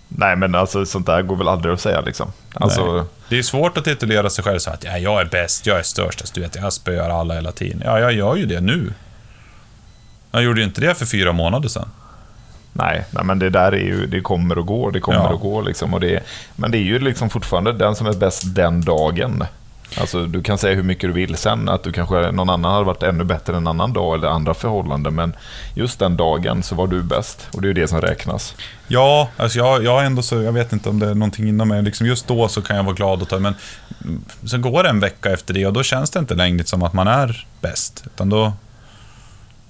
[0.07, 2.31] Nej, men alltså sånt där går väl aldrig att säga liksom.
[2.53, 3.07] Alltså.
[3.29, 5.83] Det är svårt att titulera sig själv så att ja, jag är bäst, jag är
[5.83, 7.81] störst, du vet, jag spöar alla hela tiden.
[7.85, 8.93] Ja, jag gör ju det nu.
[10.31, 11.89] Jag gjorde ju inte det för fyra månader sedan.
[12.73, 15.29] Nej, nej, men det där är ju, det kommer och går, det kommer Ja.
[15.29, 15.93] och går liksom.
[15.93, 16.19] Och det,
[16.55, 19.43] men det är ju liksom fortfarande den som är bäst den dagen.
[19.99, 22.85] Alltså, du kan säga hur mycket du vill sen, att du kanske någon annan hade
[22.85, 25.35] varit ännu bättre en annan dag eller andra förhållanden, men
[25.73, 27.47] just den dagen så var du bäst.
[27.53, 28.55] Och det är ju det som räknas.
[28.87, 31.81] Ja, alltså jag, jag ändå så, jag vet inte om det är någonting inom mig.
[31.81, 33.55] Liksom just då så kan jag vara glad och ta, men
[34.45, 36.93] så går det en vecka efter det och då känns det inte längre som att
[36.93, 38.03] man är bäst.
[38.05, 38.53] Utan då,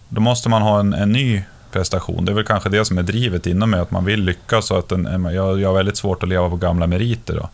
[0.10, 2.26] då måste man ha en, en ny prestation.
[2.26, 4.80] Det är väl kanske det som är drivet inom mig, att man vill lyckas och
[4.80, 7.36] att en, jag, jag har väldigt svårt att leva på gamla meriter.
[7.36, 7.50] Då.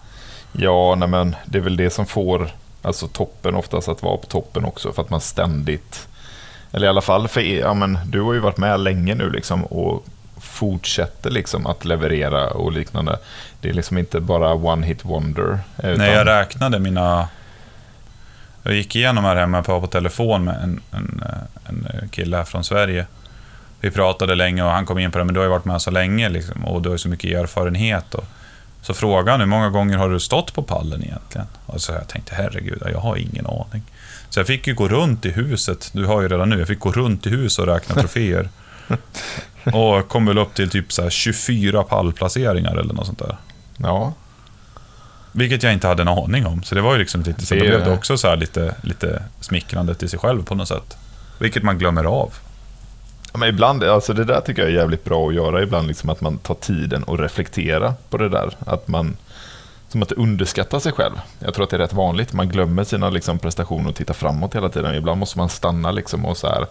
[0.52, 2.50] Ja, nej, men det är väl det som får
[2.82, 6.08] alltså, toppen oftast att vara på toppen också, för att man ständigt...
[6.72, 9.66] Eller i alla fall, för, ja, men, du har ju varit med länge nu liksom,
[9.66, 10.06] och
[10.40, 13.20] fortsätter liksom att leverera och liknande.
[13.62, 15.60] Det är liksom inte bara one hit wonder.
[15.78, 17.28] Utan, När jag räknade mina...
[18.64, 22.44] Jag gick igenom här hemma på, på telefon med en, en, eh, en kille här
[22.44, 23.06] från Sverige.
[23.82, 25.82] Vi pratade länge och han kom in på det, men du har ju varit med
[25.82, 28.16] så länge liksom, och du har ju så mycket erfarenhet.
[28.16, 28.24] Och,
[28.82, 31.48] så frågade han hur många gånger har du stått på pallen egentligen?
[31.66, 33.84] Och så jag tänkte herregud, jag har ingen aning.
[34.30, 36.80] Så jag fick ju gå runt i huset, du har ju redan nu, jag fick
[36.80, 38.50] gå runt i huset och räkna troféer.
[39.74, 43.38] och kom väl upp till typ så här 24 pallplaceringar eller något sånt där.
[43.78, 44.14] Ja,
[45.32, 46.64] Vilket jag inte hade en aning om.
[46.64, 49.24] Så det var ju liksom lite, så Det blev det också så här lite, lite
[49.40, 50.98] smickrande till sig själv på något sätt.
[51.40, 52.34] Vilket man glömmer av.
[53.38, 56.10] Ja, Men ibland, alltså det där tycker jag är jävligt bra att göra ibland, liksom
[56.10, 58.54] att man tar tiden och reflektera på det där.
[58.60, 59.18] Att man,
[59.90, 61.14] som att underskatta sig själv.
[61.40, 64.56] Jag tror att det är rätt vanligt, man glömmer sina liksom, prestationer och tittar framåt
[64.56, 64.96] hela tiden.
[64.96, 66.66] Ibland måste man stanna liksom och så här,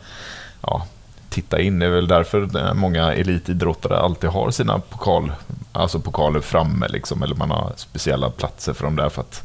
[0.60, 0.86] ja,
[1.28, 1.78] titta in.
[1.78, 5.32] Det är väl därför eh, många elitidrottare alltid har sina pokal,
[5.72, 9.42] alltså pokaler framme, liksom, eller man har speciella platser för dem där för att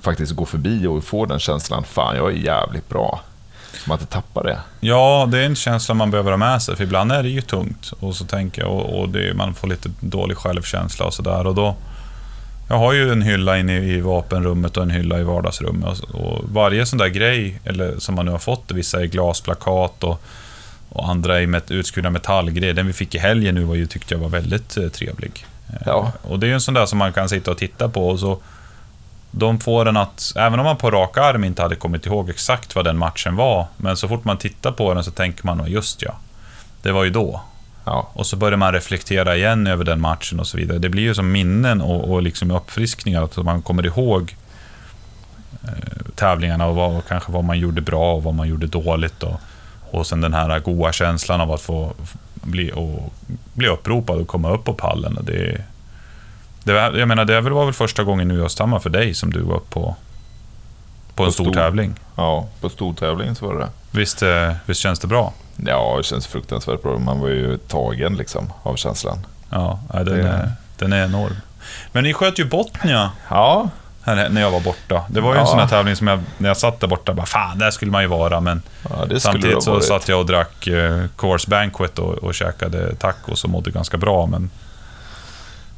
[0.00, 3.20] faktiskt gå förbi och få den känslan, fan jag är jävligt bra.
[3.78, 4.58] Så man inte tappar det.
[4.80, 7.40] Ja, det är en känsla man behöver ha med sig, för ibland är det ju
[7.40, 7.92] tungt.
[8.00, 11.46] Och så tänker jag, och, och det, man får lite dålig självkänsla och sådär.
[11.46, 11.76] Och då...
[12.68, 16.00] Jag har ju en hylla inne i vapenrummet och en hylla i vardagsrummet.
[16.00, 20.04] Och, och varje sån där grej, eller som man nu har fått, vissa är glasplakat
[20.04, 20.22] och,
[20.88, 22.74] och andra är met, utskurna metallgrejer.
[22.74, 25.46] Den vi fick i helgen nu var ju, tyckte jag var väldigt eh, trevlig.
[25.68, 26.12] Eh, Ja.
[26.22, 28.20] Och det är ju en sån där som man kan sitta och titta på och
[28.20, 28.38] så
[29.38, 32.74] de får en att, även om man på rak arm inte hade kommit ihåg exakt
[32.74, 36.02] vad den matchen var, men så fort man tittar på den så tänker man, just
[36.02, 36.14] ja,
[36.82, 37.40] det var ju då.
[37.84, 40.78] Ja, Och så börjar man reflektera igen över den matchen och så vidare.
[40.78, 44.36] Det blir ju som minnen och, och liksom uppfriskningar, att man kommer ihåg
[45.64, 49.22] eh, tävlingarna och vad, kanske vad man gjorde bra och vad man gjorde dåligt.
[49.22, 49.40] Och,
[49.90, 51.94] och sen den här goa känslan av att få
[52.34, 53.12] bli, och,
[53.54, 55.16] bli uppropad och komma upp på pallen.
[55.16, 55.64] Och det,
[56.66, 59.32] det, var- jag menar, det var väl första gången nu i Östhammar för dig som
[59.32, 59.96] du var upp på,
[61.14, 61.52] på en På stor, stor.
[61.54, 61.94] tävling.
[62.16, 65.32] ja på stortävling så var det Visst, eh, visst känns det bra?
[65.56, 66.98] Ja, det känns fruktansvärt bra.
[66.98, 69.26] Man var ju tagen liksom, av känslan.
[69.50, 71.36] Ja, den, Det- är, den är enorm.
[71.92, 73.68] Men ni sköt ju Botnia Ja,
[74.02, 75.04] här, när jag var borta.
[75.08, 75.50] Det var ju en Ja.
[75.50, 78.02] sån här tävling som jag, när jag satt där borta, bara fan, där skulle man
[78.02, 78.40] ju vara.
[78.40, 83.44] Men ja samtidigt så satt jag och drack eh, Course Banquet och, och käkade tacos
[83.44, 84.26] och mådde ganska bra.
[84.26, 84.50] Men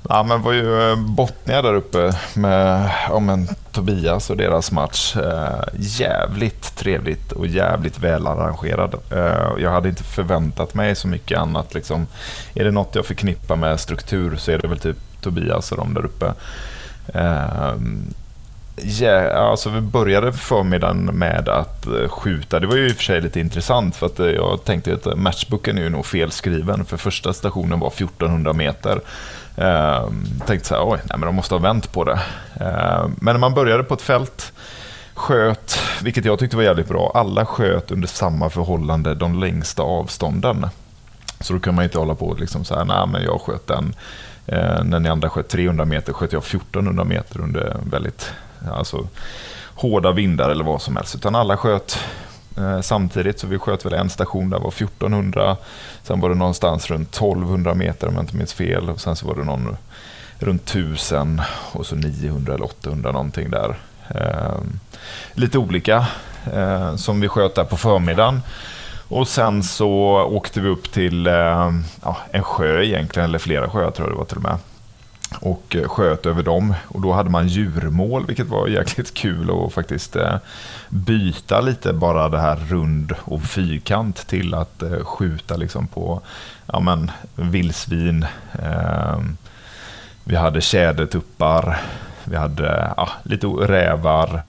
[0.09, 4.73] Ja, men det var ju eh, Botnia där uppe med ja, men, Tobias och deras
[4.73, 5.17] match.
[5.17, 8.95] Eh, jävligt trevligt och jävligt välarrangerad.
[9.11, 11.75] Eh, jag hade inte förväntat mig så mycket annat.
[11.75, 12.07] Liksom.
[12.55, 15.95] Är det något jag förknippar med struktur så är det väl typ Tobias och de
[15.95, 16.33] där uppe.
[17.15, 17.73] Eh,
[19.35, 22.61] alltså vi började förmiddagen med att eh, skjuta.
[22.61, 25.05] Det var ju i och för sig lite intressant för att eh, jag tänkte att
[25.05, 29.01] matchboken matchbooken är ju nog felskriven för första stationen var 1400 meter.
[29.61, 30.09] Eh,
[30.47, 32.21] tänkte så här, oj, nej, men de måste ha vänt på det.
[32.61, 34.53] Eh, men när man började på ett fält,
[35.15, 40.67] sköt, vilket jag tyckte var jävligt bra, alla sköt under samma förhållande de längsta avstånden.
[41.41, 43.67] Så då kan man inte hålla på och liksom så här, nej men jag sköt
[43.67, 43.95] den.
[44.47, 48.33] Eh, när ni andra sköt 300 meter sköt jag 1400 meter under väldigt
[48.73, 49.09] alltså,
[49.75, 51.15] hårda vindar eller vad som helst.
[51.15, 51.99] Utan alla sköt
[52.59, 55.57] Eh, samtidigt, så vi sköt väl en station där var 1400.
[56.03, 58.91] Sen var det någonstans runt 1200 meter om jag inte minns fel.
[58.91, 59.77] Och sen så var det någon
[60.39, 61.43] runt 1000
[61.73, 63.77] och så 900 eller 800 någonting där.
[64.09, 64.61] Eh,
[65.33, 66.07] lite olika
[66.53, 68.43] eh, som vi sköt där på förmiddagen.
[69.09, 69.91] Och sen så
[70.31, 71.27] åkte vi upp till
[72.03, 74.59] ja, en sjö egentligen, eller flera sjöar tror jag det var till och med.
[75.41, 76.75] Och eh, sköt över dem.
[76.89, 80.37] Och då hade man djurmål, vilket var jäkligt kul att faktiskt eh,
[80.89, 86.21] byta lite bara det här rund och fyrkant till att eh, skjuta liksom på
[86.67, 88.27] ja, men, vildsvin.
[88.63, 89.37] Ehm,
[90.25, 91.81] vi hade tjädertuppar,
[92.25, 94.43] vi hade ja, lite rävar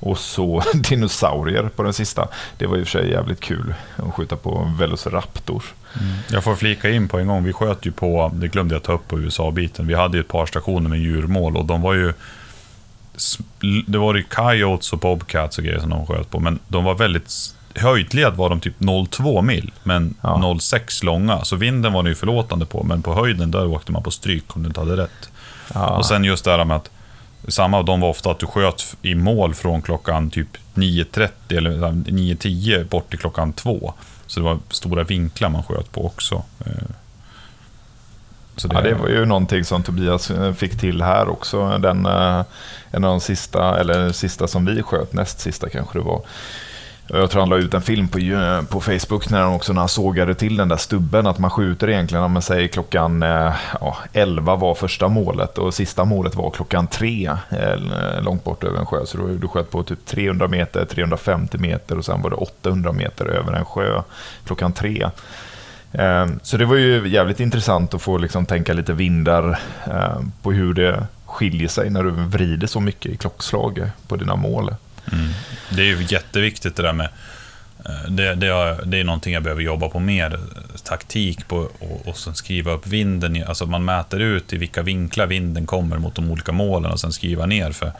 [0.00, 2.28] och så dinosaurier på den sista.
[2.58, 5.64] Det var i och för sig jävligt kul att skjuta på Velociraptor.
[6.00, 6.14] Mm.
[6.32, 8.92] Jag får flika in på en gång, vi sköt ju på, det glömde jag ta
[8.92, 12.12] upp på USA-biten, vi hade ju ett par stationer med djurmål och de var ju
[13.86, 16.94] det var ju coyotes och bobcats och grejer som de sköt på, men de var
[16.94, 20.40] väldigt höjdled var de typ 0,2 mil, men ja.
[20.42, 21.44] 0,6 långa.
[21.44, 24.62] Så vinden var ju förlåtande på, men på höjden där åkte man på stryk om
[24.62, 25.30] du inte hade rätt.
[25.74, 25.96] Ja.
[25.96, 26.90] Och sen just det här med att
[27.48, 31.70] samma, av dem var ofta att du sköt i mål från klockan typ 9.30 eller
[31.70, 33.94] eh, 9.10 bort till klockan 2.
[34.26, 36.42] Så det var stora vinklar man sköt på också.
[36.66, 36.72] Eh,
[38.56, 38.74] så det...
[38.74, 41.78] Ja, det var ju någonting som Tobias eh, fick till här också.
[41.78, 42.06] Den,
[42.90, 46.22] en av de sista, eller sista som vi sköt, näst sista kanske det var.
[47.12, 49.80] Jag tror han la ut en film på, eh, på Facebook när han också när
[49.80, 51.26] han sågade till den där stubben.
[51.26, 55.74] Att man skjuter egentligen, om man säger klockan eh, ja, 11 var första målet och
[55.74, 57.30] sista målet var klockan 3.
[57.50, 59.06] Eh, långt bort över en sjö.
[59.06, 62.92] Så du, du sköt på typ 300 meter, 350 meter och sen var det 800
[62.92, 64.02] meter över en sjö
[64.44, 65.10] klockan 3.
[66.42, 69.58] Så det var ju jävligt intressant att få liksom tänka lite vindar
[70.42, 74.74] på hur det skiljer sig när du vrider så mycket i klockslag på dina mål.
[75.12, 75.30] Mm.
[75.68, 77.08] Det är ju jätteviktigt det där med
[77.84, 80.40] eh, det, det, är, det är någonting jag behöver jobba på mer,
[80.84, 83.44] taktik på och, och sen skriva upp vinden.
[83.46, 87.12] Alltså man mäter ut i vilka vinklar vinden kommer mot de olika målen och sen
[87.12, 87.72] skriva ner.
[87.72, 87.92] För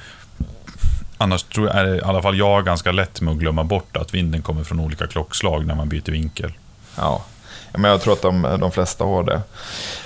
[1.16, 3.96] annars tror jag, är det, i alla fall jag ganska lätt med att glömma bort
[3.96, 6.52] att vinden kommer från olika klockslag när man byter vinkel.
[6.96, 7.24] Ja,
[7.72, 9.40] men jag tror att de, de flesta har det.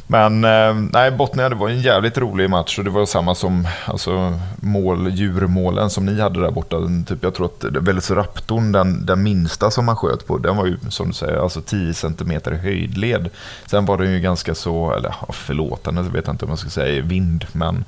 [0.06, 3.68] Men eh, nej, Botnia det var en jävligt rolig match och det var samma som
[3.84, 6.76] alltså, mål, djurmålen som ni hade där borta.
[7.06, 10.78] Typ, jag tror att Velociraptorn, den, den minsta som man sköt på, den var ju
[10.88, 13.30] som du säger alltså 10 cm höjdled.
[13.66, 17.02] Sen var den ju ganska så, eller förlåtande, jag vet inte om man ska säga
[17.02, 17.84] vind, men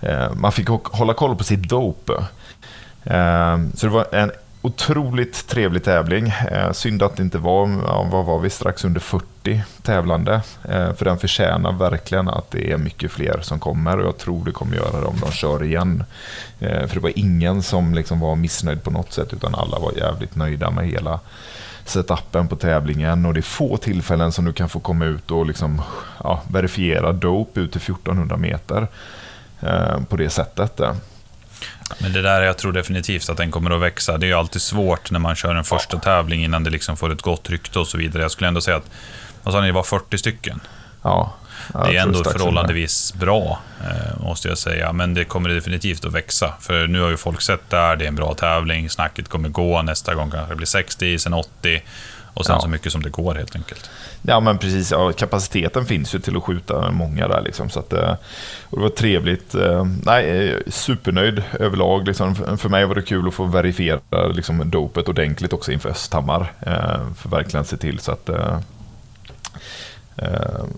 [0.00, 2.12] eh, man fick hålla koll på sitt dope.
[3.04, 4.30] Eh, så det var en
[4.62, 6.28] otroligt trevlig tävling.
[6.28, 10.42] Eh, synd att det inte var, ja, vad var vi, strax under 40 tävlande.
[10.68, 14.44] Eh, för den förtjänar verkligen att det är mycket fler som kommer och jag tror
[14.44, 16.04] det kommer göra det om de kör igen.
[16.60, 19.92] Eh, för det var ingen som liksom var missnöjd på något sätt utan alla var
[19.92, 21.20] jävligt nöjda med hela
[21.84, 25.46] setupen på tävlingen och det är få tillfällen som du kan få komma ut och
[25.46, 25.82] liksom,
[26.24, 28.88] ja, verifiera dope ut till 1400 meter
[29.60, 30.80] eh, på det sättet.
[30.80, 30.94] Eh.
[31.98, 34.18] Men det där, jag tror definitivt att den kommer att växa.
[34.18, 37.12] Det är ju alltid svårt när man kör en första tävling innan det liksom får
[37.12, 38.22] ett gott rykte och så vidare.
[38.22, 38.90] Jag skulle ändå säga att,
[39.42, 40.60] vad sa ni, det var 40 stycken?
[41.02, 41.34] Ja.
[41.72, 44.92] det är ändå förhållandevis bra, eh, måste jag säga.
[44.92, 46.54] Men det kommer definitivt att växa.
[46.60, 49.48] För nu har ju folk sett det här, det är en bra tävling, snacket kommer
[49.48, 51.82] gå, nästa gång kanske det blir 60, sen 80.
[52.34, 52.60] Och sen ja.
[52.60, 53.90] så mycket som det går helt enkelt.
[54.22, 57.42] Ja men precis, ja, kapaciteten finns ju till att skjuta många där.
[57.42, 58.14] Liksom, så att, eh,
[58.70, 59.54] det var trevligt.
[59.54, 62.06] Eh, nej, eh, supernöjd överlag.
[62.06, 62.34] Liksom.
[62.34, 66.52] För mig var det kul att få verifiera liksom, dopet ordentligt också inför Östhammar.
[67.16, 68.30] För verkligen se till så att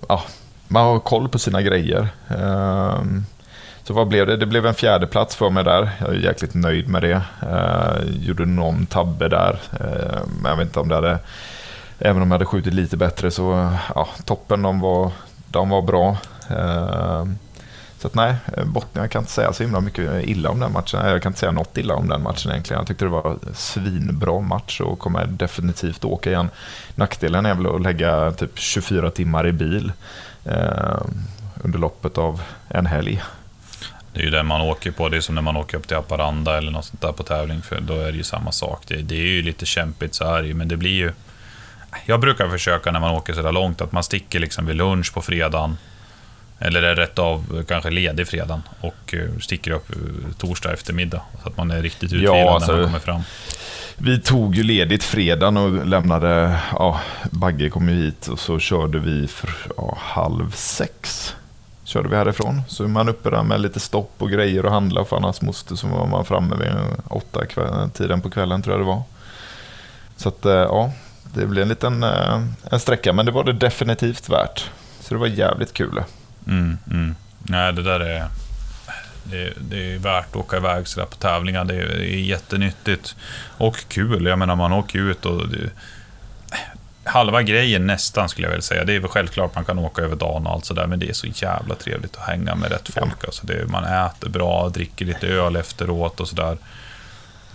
[0.08, 0.22] ja,
[0.68, 2.08] man har koll på sina grejer.
[3.86, 4.36] Så vad blev det?
[4.36, 5.90] Det blev en fjärde plats för mig där.
[6.00, 7.22] Jag är jäkligt nöjd med det.
[7.42, 9.58] Eh, gjorde någon tabbe där.
[9.80, 11.18] Eh, men jag vet inte om det hade...
[11.98, 15.10] Även om jag hade skjutit lite bättre så, ja, toppen de var,
[15.46, 16.16] de var bra.
[16.50, 17.24] Eh,
[17.98, 21.08] så att nej, Botnia, jag kan inte säga så himla mycket illa om den matchen.
[21.08, 22.80] Jag kan inte säga något illa om den matchen egentligen.
[22.80, 26.48] Jag tyckte det var en svinbra match och kommer definitivt åka igen.
[26.94, 29.92] Nackdelen är väl att lägga typ 24 timmar i bil
[30.44, 31.02] eh,
[31.62, 33.22] under loppet av en helg.
[34.14, 35.08] Det är ju den man åker på.
[35.08, 37.62] Det är som när man åker upp till Haparanda eller något sånt där på tävling.
[37.62, 38.82] För då är det ju samma sak.
[38.86, 41.12] Det, det är ju lite kämpigt så här men det blir ju...
[42.06, 45.14] Jag brukar försöka när man åker så där långt att man sticker liksom vid lunch
[45.14, 45.76] på fredagen.
[46.58, 49.96] Eller är rätt av kanske ledig fredagen och eh, sticker upp eh,
[50.38, 51.20] torsdag eftermiddag.
[51.42, 53.22] Så att man är riktigt utvilad ja, alltså, när man kommer fram.
[53.96, 57.00] Vi tog ju ledigt fredagen och lämnade, ja,
[57.30, 61.34] Bagge kom ju hit och så körde vi för ja, halv sex
[61.94, 62.62] körde vi härifrån.
[62.68, 65.76] Så är man uppe där med lite stopp och grejer och handla för annars måste
[65.76, 66.72] så var man framme vid
[67.08, 69.02] åtta kväll, tiden på kvällen tror jag det var.
[70.16, 70.92] Så att eh, ja,
[71.34, 74.70] det blev en liten eh, en sträcka men det var det definitivt värt.
[75.00, 76.02] Så det var jävligt kul.
[76.46, 77.14] Mm, mm.
[77.38, 78.28] Nej, det där är...
[79.24, 81.64] Det, det, är värt att åka iväg sådär på tävlingar.
[81.64, 83.16] Det är, det är jättenyttigt
[83.58, 84.26] och kul.
[84.26, 85.48] Jag menar, man åker ut och...
[85.48, 85.70] Det,
[87.04, 88.84] halva grejen nästan skulle jag väl säga.
[88.84, 91.12] Det är väl självklart man kan åka över dagen och allt sådär, men det är
[91.12, 93.14] så jävla trevligt att hänga med rätt folk.
[93.20, 93.26] Ja.
[93.26, 96.58] Alltså det, man äter bra, dricker lite öl efteråt och sådär.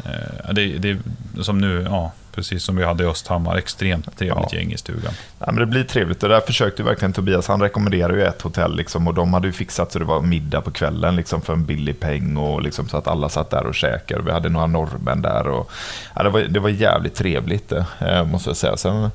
[0.05, 0.97] Eh, det, det,
[1.43, 3.57] som nu, ja, precis som vi hade i Östhammar.
[3.57, 4.59] Extremt trevligt ja.
[4.59, 5.13] gäng i stugan.
[5.39, 7.47] Ja, men det blir trevligt och där försökte verkligen Tobias.
[7.47, 10.61] Han rekommenderade ju ett hotell liksom, och de hade ju fixat så det var middag
[10.61, 13.75] på kvällen liksom, för en billig peng och liksom, så att alla satt där och
[13.75, 14.21] käkade.
[14.21, 15.47] Vi hade några norrmän där.
[15.47, 15.71] Och,
[16.15, 18.77] ja, det, var, det var jävligt trevligt det, eh, måste jag säga.
[18.77, 19.11] Sen,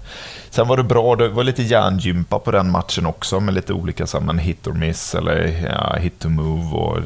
[0.50, 4.06] sen var det bra, det var lite järngympa på den matchen också med lite olika
[4.06, 6.98] så men hit or miss eller ja, hit to move och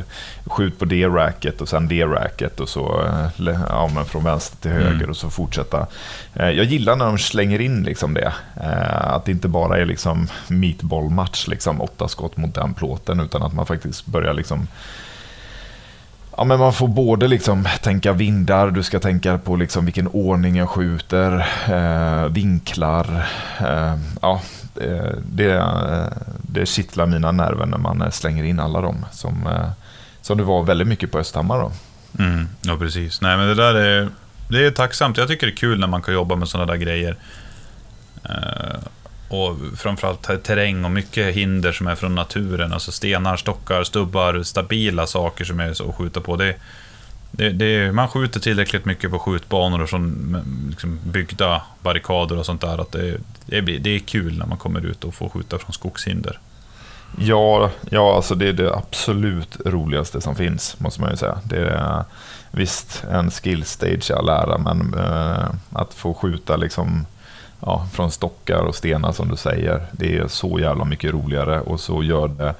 [0.46, 4.56] skjut på det racket och sen det racket och så eh, ja, men från vänster
[4.56, 5.10] till höger mm.
[5.10, 5.86] och så fortsätta
[6.38, 8.32] Eh, jag gillar när de slänger in liksom det.
[8.56, 13.42] Eh, att det inte bara är liksom meatball-match, liksom åtta skott mot den plåten, utan
[13.42, 14.68] att man faktiskt börjar liksom
[16.36, 20.56] Ja, men man får både liksom tänka vindar, du ska tänka på liksom vilken ordning
[20.56, 23.26] jag skjuter, eh, vinklar.
[23.60, 24.40] Eh, ja,
[24.80, 25.64] eh, det,
[26.42, 29.06] det kittlar mina nerver när man slänger in alla dem.
[29.12, 29.70] Som, eh,
[30.22, 31.58] som det var väldigt mycket på Östhammar.
[31.58, 31.72] Då.
[32.18, 33.20] Mm, ja, precis.
[33.20, 34.08] Nej, men det där är
[34.48, 35.16] det är tacksamt.
[35.16, 37.16] Jag tycker det är kul när man kan jobba med sådana där grejer.
[38.24, 38.80] Eh,
[39.28, 42.72] och framförallt terräng och mycket hinder som är från naturen.
[42.72, 46.36] Alltså stenar, stockar, stubbar, stabila saker som är så att skjuta på.
[46.36, 46.54] Det,
[47.30, 50.36] det, det, man skjuter tillräckligt mycket på skjutbanor och från
[50.70, 52.78] liksom byggda barrikader och sånt där.
[52.78, 55.72] Att det, det, blir, det är kul när man kommer ut och får skjuta från
[55.72, 56.38] skogshinder.
[57.16, 61.38] Ja, ja alltså det är det absolut roligaste som finns, måste man ju säga.
[61.44, 62.04] Det är,
[62.50, 67.06] visst, en skill stage all ära, men eh, att få skjuta liksom,
[67.60, 71.80] ja, från stockar och stenar som du säger, det är så jävla mycket roligare och
[71.80, 72.54] så gör det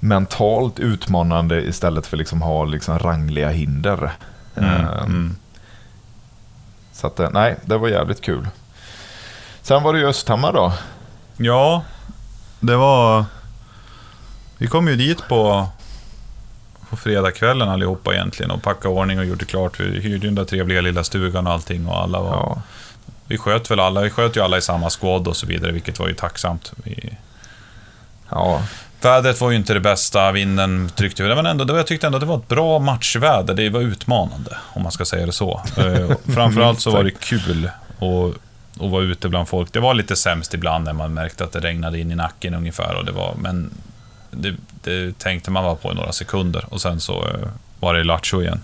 [0.00, 4.12] mentalt utmanande istället för liksom ha liksom rangliga hinder.
[4.56, 5.36] Mm, eh, mm.
[6.92, 8.48] Så att, eh, nej, det var jävligt kul.
[9.62, 10.72] Sen var det ju Östhammar då.
[11.36, 11.82] Ja,
[12.60, 13.24] det var...
[14.58, 15.68] Vi kom ju dit på
[16.90, 19.80] på fredagskvällen allihopa egentligen och packade ordning och gjorde klart.
[19.80, 22.30] Vi hyrde den där trevliga lilla stugan och allting och alla var...
[22.30, 22.62] Ja.
[23.28, 25.98] Vi sköt väl alla, vi sköt ju alla i samma squad och så vidare, vilket
[25.98, 26.72] var ju tacksamt.
[26.76, 27.16] Vi...
[28.30, 28.62] Ja.
[29.00, 32.26] Vädret var ju inte det bästa, vinden tryckte men ändå, jag tyckte ändå att det
[32.26, 33.54] var ett bra matchväder.
[33.54, 35.62] Det var utmanande, om man ska säga det så.
[35.76, 39.72] Eh, framförallt så var det kul att, att vara ute bland folk.
[39.72, 42.94] Det var lite sämst ibland när man märkte att det regnade in i nacken ungefär.
[42.94, 43.70] Och det var, men
[44.30, 47.48] det, det tänkte man bara på i några sekunder och sen så eh,
[47.80, 48.60] var det lattjo igen.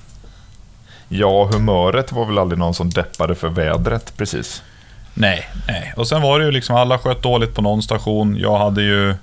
[1.16, 4.62] Ja, humöret var väl aldrig någon som deppade för vädret precis.
[5.14, 5.94] Nej, nej.
[5.96, 8.36] Och sen var det ju liksom, alla sköt dåligt på någon station.
[8.38, 9.14] Jag hade ju...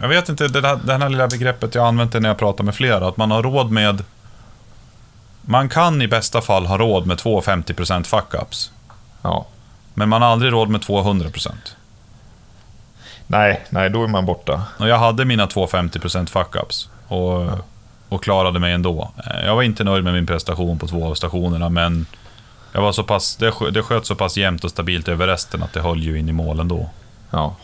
[0.00, 2.64] Jag vet inte, det, här, det här lilla begreppet, jag använt det när jag pratar
[2.64, 4.04] med flera, att man har råd med...
[5.42, 8.70] Man kan i bästa fall ha råd med två 50% fuck-ups.
[9.22, 9.46] Ja.
[9.94, 11.50] Men man har aldrig råd med 200%.
[13.26, 14.62] Nej, nej, då är man borta.
[14.78, 17.58] Och jag hade mina två 50% fuck-ups och, ja.
[18.08, 19.10] Och klarade mig ändå.
[19.44, 22.06] Jag var inte nöjd med min prestation på två av stationerna, men
[22.72, 25.72] jag var så pass, det, det sköt så pass jämnt och stabilt över resten att
[25.72, 26.90] det höll ju in i mål ändå.
[27.30, 27.56] Ja.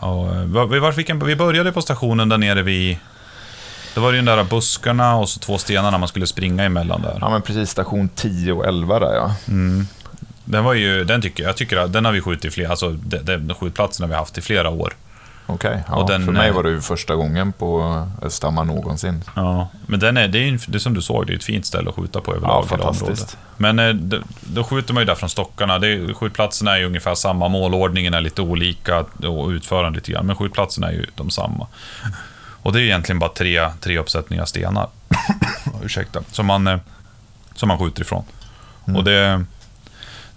[0.00, 0.26] Och,
[0.72, 2.98] vi, var, vi, vi började på stationen där nere vid...
[3.94, 7.18] Det var ju den där buskarna och så två stenarna man skulle springa emellan där.
[7.20, 7.70] Ja, men precis.
[7.70, 9.34] Station 10 och 11 där ja.
[9.48, 9.86] Mm.
[10.44, 12.70] Den var ju, den tycker jag, jag tycker att den har vi skjutit i flera,
[12.70, 14.94] alltså den, den skjutplatsen har vi haft i flera år.
[15.48, 19.24] Okej, okay, ja, den, för mig var det ju första gången på Östhammar någonsin.
[19.34, 21.66] Ja, men den är, det är, det är som du såg, det är ett fint
[21.66, 22.64] ställe att skjuta på överlag.
[22.64, 23.38] Ja, fantastiskt.
[23.56, 25.78] Men eh, då, då skjuter man ju där från stockarna.
[25.78, 30.36] Det, skjutplatserna är ju ungefär samma, målordningen är lite olika och utförandet lite grann, men
[30.36, 31.66] skjutplatserna är ju de samma.
[32.62, 34.88] Och det är egentligen bara tre, tre uppsättningar stenar,
[35.84, 36.78] ursäkta, som man, eh,
[37.54, 38.24] som man skjuter ifrån.
[38.86, 38.96] Mm.
[38.96, 39.44] Och det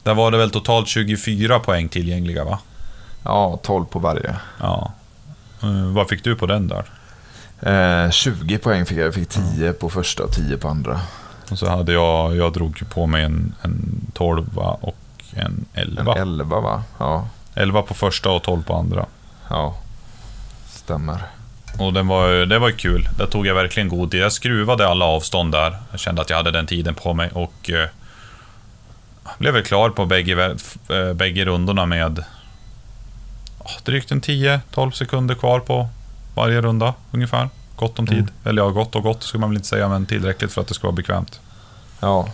[0.03, 2.59] där var det väl totalt 24 poäng tillgängliga va?
[3.23, 4.35] Ja, 12 på varje.
[4.59, 4.93] Ja.
[5.63, 6.85] Uh, vad fick du på den där?
[7.61, 9.05] Eh, 20 poäng fick jag.
[9.05, 11.01] Jag fick 10 på första och 10 på andra.
[11.51, 14.95] Och så hade jag, jag drog på mig en, en 12 och
[15.33, 16.15] en 11.
[16.15, 16.83] En 11 va?
[16.97, 17.27] Ja.
[17.55, 19.05] 11 på första och 12 på andra.
[19.49, 19.75] Ja,
[20.67, 21.23] stämmer.
[21.79, 23.09] Och den var, det var kul.
[23.17, 24.21] Där tog jag verkligen god tid.
[24.21, 25.77] Jag skruvade alla avstånd där.
[25.91, 27.89] Jag kände att jag hade den tiden på mig och eh,
[29.37, 30.55] blev väl klar på bägge,
[30.89, 32.23] eh, bägge rundorna med
[33.83, 35.87] drygt en 10-12 sekunder kvar på
[36.35, 37.49] varje runda ungefär.
[37.75, 38.17] Gott om tid.
[38.17, 38.33] Mm.
[38.43, 40.73] Eller ja, gott och gott ska man väl inte säga, men tillräckligt för att det
[40.73, 41.39] ska vara bekvämt.
[41.99, 42.27] Ja.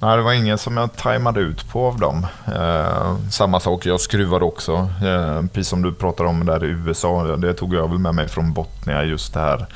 [0.00, 2.26] Nej, det var ingen som jag tajmade ut på av dem.
[2.54, 4.90] Eh, samma sak, jag skruvade också.
[5.04, 8.28] Eh, precis som du pratade om där i USA, det tog jag väl med mig
[8.28, 9.66] från Botnia, just det här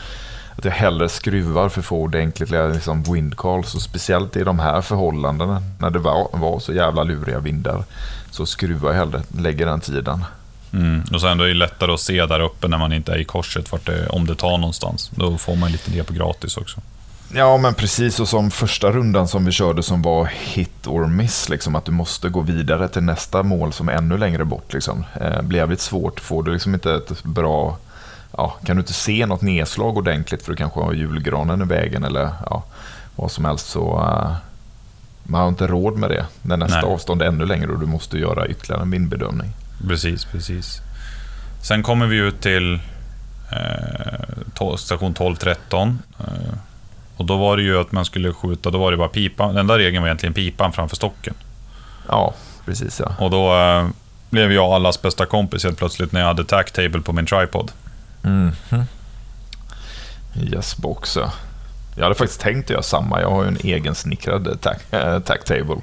[0.61, 3.75] att jag hellre skruvar för att få ordentliga liksom, windcalls.
[3.75, 7.85] Och speciellt i de här förhållandena, när det var, var så jävla luriga vindar,
[8.31, 10.25] så skruvar jag hellre, lägger den tiden.
[10.73, 11.03] Mm.
[11.13, 13.25] Och sen då är det lättare att se där uppe när man inte är i
[13.25, 15.11] korset, vart det, om det tar någonstans.
[15.15, 16.81] Då får man lite det på gratis också.
[17.35, 18.21] Ja, men precis.
[18.21, 21.49] Och som första rundan som vi körde som var hit or miss.
[21.49, 24.73] Liksom, att du måste gå vidare till nästa mål som är ännu längre bort.
[24.73, 25.05] Liksom.
[25.21, 26.21] Eh, blir jävligt svårt.
[26.21, 27.77] Får du liksom inte ett bra...
[28.37, 32.05] Ja, kan du inte se något nedslag ordentligt för du kanske har julgranen i vägen
[32.05, 32.65] eller ja,
[33.17, 33.99] vad som helst så...
[33.99, 34.50] Uh,
[35.31, 36.91] man har inte råd med det när nästa Nej.
[36.91, 39.51] avstånd är ännu längre och du måste göra ytterligare en vindbedömning.
[39.89, 40.81] Precis, precis.
[41.63, 42.75] Sen kommer vi ut till
[43.53, 45.99] eh, station 1213.
[46.19, 46.25] Eh,
[47.17, 49.49] och då var det ju att man skulle skjuta, då var det bara pipan.
[49.49, 51.35] Den enda regeln var egentligen pipan framför stocken.
[52.09, 53.15] Ja, precis ja.
[53.19, 53.89] Och då eh,
[54.31, 57.73] blev jag allas bästa kompis helt plötsligt när jag hade tack table på min tripod.
[58.25, 58.53] Mm.
[60.43, 61.33] Yes box ja.
[62.01, 63.21] Jag hade faktiskt tänkt göra samma.
[63.21, 65.77] Jag har ju en egen snickrad tack, äh, tack table.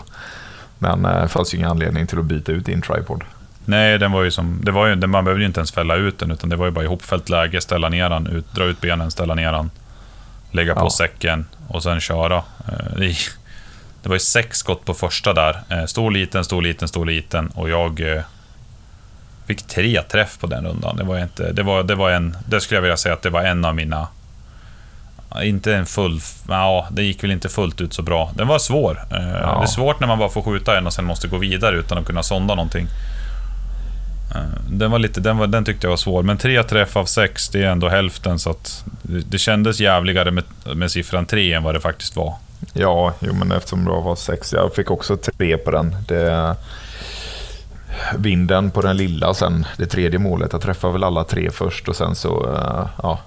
[0.79, 3.23] Men det äh, fanns ju ingen anledning till att byta ut din tripod.
[3.65, 6.19] Nej, den var ju som, det var ju, man behövde ju inte ens fälla ut
[6.19, 9.11] den, utan det var ju bara ihopfällt läge, ställa ner den, ut, dra ut benen,
[9.11, 9.69] ställa ner den
[10.51, 10.89] lägga på ja.
[10.89, 12.37] säcken och sen köra.
[12.67, 13.13] Eh,
[14.01, 15.61] det var ju sex skott på första där.
[15.69, 18.21] Eh, stor, liten, stor, liten, stor, liten och jag eh,
[19.47, 20.95] fick tre träff på den rundan.
[20.95, 23.29] Det var, inte, det var, det var en, det skulle jag vilja säga att det
[23.29, 24.07] var en av mina...
[25.43, 26.19] Inte en full...
[26.49, 28.31] Ja, det gick väl inte fullt ut så bra.
[28.35, 29.05] Den var svår.
[29.09, 29.17] Ja.
[29.17, 31.97] Det är svårt när man bara får skjuta en och sen måste gå vidare utan
[31.97, 32.87] att kunna sonda någonting.
[34.35, 37.05] Eh, den, var lite, den, var, den tyckte jag var svår, men tre träff av
[37.05, 38.39] sex, det är ändå hälften.
[38.39, 40.43] Så att det kändes jävligare med,
[40.75, 42.33] med siffran tre än vad det faktiskt var.
[42.73, 45.95] Ja, jo, men eftersom det var sex, jag fick också tre på den.
[46.07, 46.55] Det,
[48.17, 50.53] vinden på den lilla sen, det tredje målet.
[50.53, 53.19] Jag träffade väl alla tre först och sen så, eh, ja,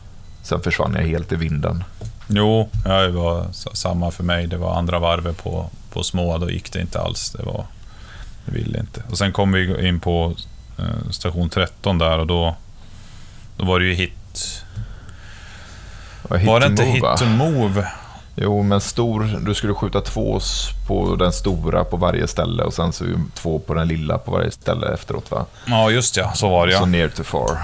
[0.42, 1.84] sen försvann jag helt i vinden.
[2.28, 4.46] Jo, ja, det var samma för mig.
[4.46, 7.30] Det var andra varvet på, på små, då gick det inte alls.
[7.30, 7.66] Det var,
[8.44, 9.02] det ville inte.
[9.10, 10.34] Och sen kom vi in på
[10.80, 12.56] Eh, station 13 där och då,
[13.56, 14.64] då var det ju hit...
[16.38, 17.86] hit var det inte move, hit to move?
[18.34, 20.40] Jo, men stor, du skulle skjuta två
[20.86, 24.50] på den stora på varje ställe och sen så två på den lilla på varje
[24.50, 25.46] ställe efteråt va?
[25.66, 26.32] Ja, just ja.
[26.34, 26.78] Så var det ja.
[26.78, 27.58] Så near to far.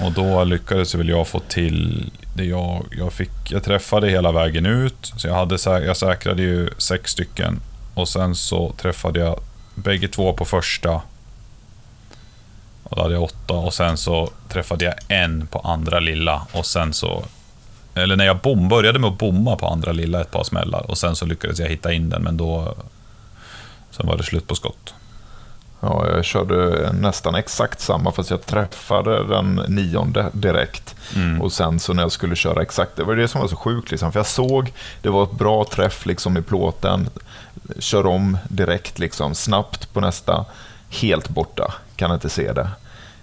[0.00, 3.50] Och då lyckades väl jag få till det jag, jag fick.
[3.50, 7.60] Jag träffade hela vägen ut, så jag, hade, jag säkrade ju sex stycken.
[7.94, 9.40] Och sen så träffade jag
[9.74, 11.00] bägge två på första
[12.88, 16.66] och då hade jag åtta och sen så träffade jag en på andra lilla och
[16.66, 17.24] sen så...
[17.94, 20.98] Eller när jag bom, började med att bomma på andra lilla ett par smällar och
[20.98, 22.74] sen så lyckades jag hitta in den men då...
[23.90, 24.94] Sen var det slut på skott.
[25.80, 30.94] Ja, jag körde nästan exakt samma fast jag träffade den nionde direkt.
[31.16, 31.42] Mm.
[31.42, 33.90] Och sen så när jag skulle köra exakt, det var det som var så sjukt
[33.90, 34.12] liksom.
[34.12, 34.72] För jag såg,
[35.02, 37.08] det var ett bra träff liksom i plåten.
[37.78, 40.44] Kör om direkt liksom, snabbt på nästa.
[40.90, 42.70] Helt borta kan inte se det.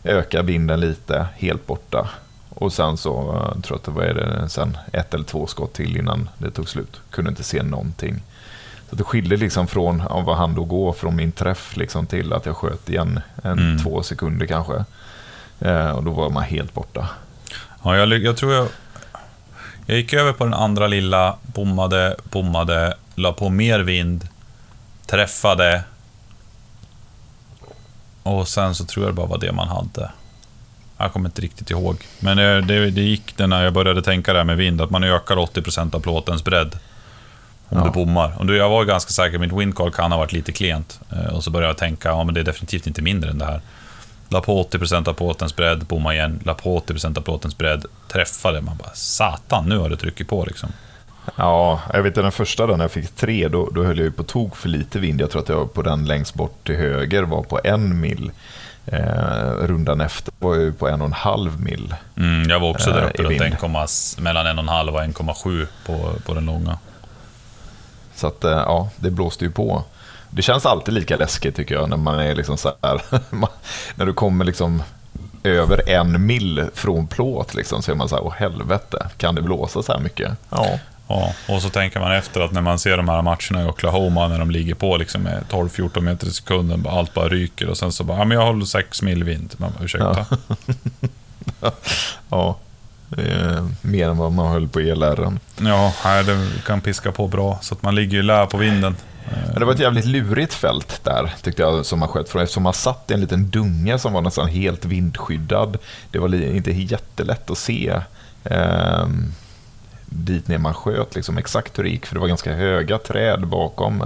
[0.03, 2.09] Ökar vinden lite, helt borta.
[2.49, 5.73] Och sen så, jag eh, tror att det var det, sen ett eller två skott
[5.73, 7.01] till innan det tog slut.
[7.09, 8.23] Kunde inte se någonting.
[8.89, 12.33] Så det skilde liksom från ja, vad han då går från min träff liksom till
[12.33, 13.83] att jag sköt igen en mm.
[13.83, 14.85] två sekunder kanske.
[15.59, 17.09] Eh, och då var man helt borta.
[17.83, 18.67] Ja, jag, jag tror jag...
[19.87, 24.27] Jag gick över på den andra lilla, bommade, bommade, la på mer vind,
[25.05, 25.83] träffade,
[28.25, 30.11] och sen så tror jag det bara var det man hade.
[30.97, 31.97] Jag kommer inte riktigt ihåg.
[32.19, 34.89] Men det, det, det gick det när jag började tänka det här med vind, att
[34.89, 36.79] man ökar 80% av plåtens bredd.
[37.69, 37.83] Om ja.
[37.83, 38.33] du bommar.
[38.37, 40.99] Och jag var ganska säker, mitt windcall kan ha varit lite klent.
[41.11, 43.45] Eh, och så började jag tänka, ja men det är definitivt inte mindre än det
[43.45, 43.61] här.
[44.29, 46.39] La på 80% av plåtens bredd, bomma igen.
[46.43, 48.61] La på 80% av plåtens bredd, träffade.
[48.61, 50.69] Man bara, satan, nu har det tryckt på liksom.
[51.35, 54.23] Ja, jag vet den första när jag fick tre, då, då höll jag ju på
[54.23, 55.21] tog för lite vind.
[55.21, 58.31] Jag tror att jag på den längst bort till höger var på en mil.
[58.85, 61.95] Eh, rundan efter var jag på en och en halv mil.
[62.17, 65.67] Mm, jag var också där uppe, eh, runt mellan en och en halv och 1,7
[65.85, 66.77] på, på den långa.
[68.15, 69.83] Så att, eh, ja, det blåste ju på.
[70.29, 73.01] Det känns alltid lika läskigt tycker jag, när man är liksom så här,
[73.95, 74.83] när du kommer liksom
[75.43, 79.41] över en mil från plåt liksom, så är man så här, åh helvete, kan det
[79.41, 80.31] blåsa så här mycket?
[80.49, 80.79] Ja.
[81.07, 84.27] Ja, och så tänker man efter att när man ser de här matcherna i Oklahoma
[84.27, 87.91] när de ligger på liksom med 12-14 meter i sekunden, allt bara ryker och sen
[87.91, 89.53] så bara, ja men jag håller 6 mil vind.
[89.57, 90.25] Man bara, ursäkta?
[91.61, 91.71] Ja.
[92.29, 92.57] ja,
[93.17, 95.37] är mer än vad man höll på ELR.
[95.61, 95.93] Ja,
[96.25, 98.95] det kan piska på bra, så att man ligger ju lä på vinden.
[99.57, 102.41] Det var ett jävligt lurigt fält där, tyckte jag, som man sköt från.
[102.41, 105.77] Eftersom man satt i en liten dunge som var nästan helt vindskyddad.
[106.11, 108.01] Det var inte jättelätt att se
[108.43, 109.07] eh,
[110.05, 113.47] dit ner man sköt, liksom, exakt hur det gick, för det var ganska höga träd
[113.47, 114.03] bakom.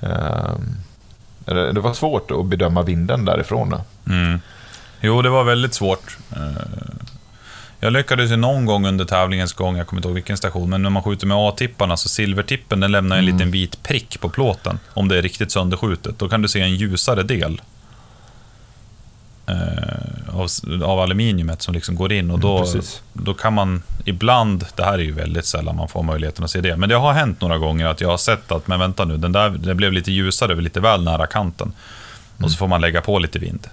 [0.00, 0.54] Eh,
[1.44, 3.74] det var svårt att bedöma vinden därifrån.
[4.06, 4.40] Mm.
[5.00, 6.16] Jo, det var väldigt svårt.
[6.32, 6.52] Eh,
[7.82, 10.82] jag lyckades ju någon gång under tävlingens gång, jag kommer inte ihåg vilken station, men
[10.82, 13.34] när man skjuter med A-tipparna så silvertippen den lämnar en mm.
[13.34, 14.78] liten vit prick på plåten.
[14.94, 16.18] Om det är riktigt sönderskjutet.
[16.18, 17.60] Då kan du se en ljusare del
[19.46, 20.48] eh, av,
[20.84, 22.30] av, aluminiumet som liksom går in.
[22.30, 26.02] Och då, mm, då kan man ibland, det här är ju väldigt sällan man får
[26.02, 28.68] möjligheten att se det, men det har hänt några gånger att jag har sett att,
[28.68, 31.66] men vänta nu, den där den blev lite ljusare, lite väl nära kanten.
[31.66, 32.44] Mm.
[32.44, 32.58] Och så mm.
[32.58, 33.68] får man lägga på lite vind.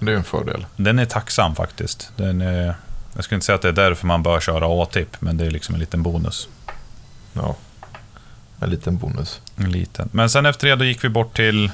[0.00, 0.66] Det är en fördel.
[0.76, 2.12] Den är tacksam faktiskt.
[2.16, 2.74] Den är,
[3.14, 5.50] jag skulle inte säga att det är därför man bör köra A-tipp, men det är
[5.50, 6.48] liksom en liten bonus.
[7.32, 7.56] Ja,
[8.60, 9.40] en liten bonus.
[9.56, 10.08] En liten.
[10.12, 11.64] Men sen efter det då gick vi bort till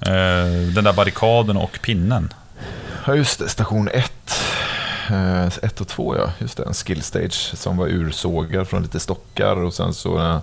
[0.00, 2.32] eh, den där barrikaden och pinnen.
[3.06, 3.48] Ja, just det.
[3.48, 4.12] Station 1.
[5.10, 6.64] 1 eh, och 2 ja, just det.
[6.64, 10.40] En skill stage som var ursågad från lite stockar och sen så eh,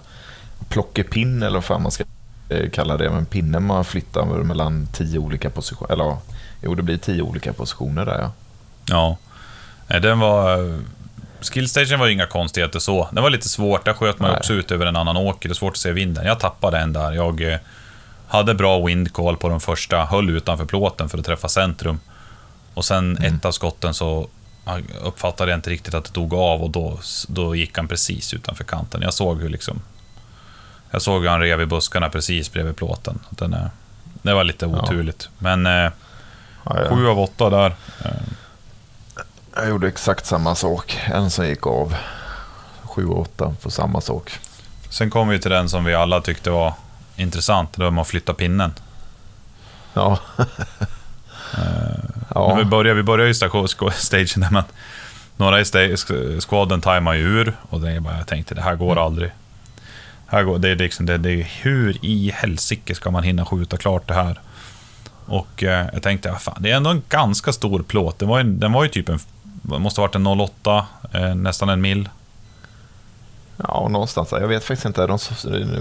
[0.70, 2.04] plockepinn eller vad fan man ska
[2.50, 5.94] Eh, kalla det, men pinnen man flyttar mellan tio olika positioner.
[5.94, 6.18] Eller
[6.62, 8.32] jo, det blir tio olika positioner där ja.
[9.88, 10.80] Ja, den var...
[11.42, 13.08] Skillstation var ju inga konstigheter så.
[13.12, 14.38] Den var lite svårt, där sköt man Nej.
[14.38, 16.26] också ut över en annan åker, det är svårt att se vinden.
[16.26, 17.12] Jag tappade en där.
[17.12, 17.60] Jag eh,
[18.28, 22.00] hade bra windcall på den första, höll utanför plåten för att träffa centrum.
[22.74, 23.36] Och sen mm.
[23.36, 24.30] ett av skotten så
[25.02, 28.64] uppfattade jag inte riktigt att det tog av och då, då gick han precis utanför
[28.64, 29.02] kanten.
[29.02, 29.82] Jag såg hur liksom
[30.92, 33.20] jag såg hur han rev i buskarna precis bredvid plåten.
[33.30, 33.70] Den, är,
[34.22, 35.30] det var lite oturligt.
[35.32, 35.36] Ja.
[35.38, 35.92] Men eh,
[36.64, 37.76] ja, sju av åtta där.
[38.06, 38.12] Eh.
[39.56, 41.00] Jag gjorde exakt samma sak.
[41.06, 41.96] En som gick av.
[42.84, 44.40] Sju och åtta på samma sak.
[44.90, 46.74] Sen kom vi till den som vi alla tyckte var
[47.16, 47.74] intressant.
[47.74, 48.74] Det var med att flytta pinnen.
[49.94, 50.18] Ja.
[51.58, 51.66] eh,
[52.36, 52.56] ja.
[52.56, 54.64] Vi börjar, vi börjar station, stagen där man,
[55.38, 55.96] några i
[56.48, 59.04] squaden tajmar ju ur och det är bara, jag tänkte det här går mm.
[59.04, 59.32] aldrig.
[60.28, 63.78] Här går, det, är liksom, det, det är hur i helsike ska man hinna skjuta
[63.78, 64.40] klart det här?
[65.26, 68.20] Och eh, jag tänkte, ja, fan, det är ändå en ganska stor plåt.
[68.20, 69.20] Den var ju, den var ju typ en,
[69.62, 72.10] måste ha varit en 08, eh, nästan en mil.
[73.58, 75.08] Ja, någonstans Jag vet faktiskt inte.
[75.08, 75.20] De,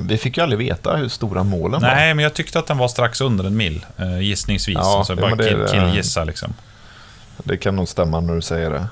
[0.09, 1.97] vi fick ju aldrig veta hur stora målen Nej, var.
[1.97, 4.79] Nej, men jag tyckte att den var strax under en mil, eh, gissningsvis.
[4.81, 6.55] Ja, alltså, bara kill, killgissa liksom.
[7.45, 8.87] Det kan nog stämma när du säger det.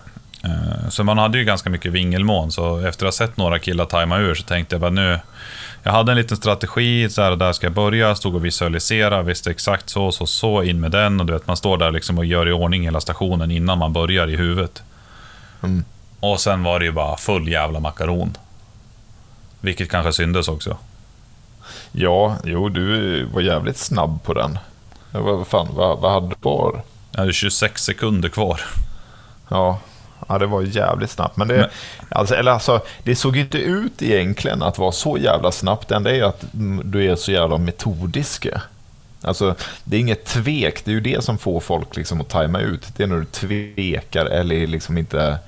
[0.45, 3.85] Eh, så man hade ju ganska mycket vingelmån, så efter att ha sett några killar
[3.85, 5.21] tajma ur så tänkte jag bara nu...
[5.83, 9.51] Jag hade en liten strategi, så här, där ska jag börja, stod och visualisera, visste
[9.51, 11.21] exakt så, så, så, in med den.
[11.21, 13.93] Och du vet, man står där liksom och gör i ordning hela stationen innan man
[13.93, 14.83] börjar i huvudet.
[15.63, 15.85] Mm.
[16.21, 18.37] Och sen var det ju bara full jävla makaron.
[19.61, 20.77] Vilket kanske syndes också.
[21.93, 24.59] Ja, jo, du var jävligt snabb på den.
[25.11, 26.83] Vad fan, vad, vad hade du kvar?
[27.13, 28.61] Jag hade 26 sekunder kvar.
[29.49, 29.79] Ja,
[30.29, 31.37] Ja, det var jävligt snabbt.
[31.37, 31.69] Men det, Men...
[32.09, 35.89] Alltså, eller alltså, det såg inte ut egentligen att vara så jävla snabbt.
[35.89, 36.45] Det enda är att
[36.85, 38.47] du är så jävla metodisk.
[39.21, 39.55] Alltså,
[39.85, 40.85] det är inget tvek.
[40.85, 42.89] Det är ju det som får folk liksom att tajma ut.
[42.97, 45.39] Det är när du tvekar eller liksom inte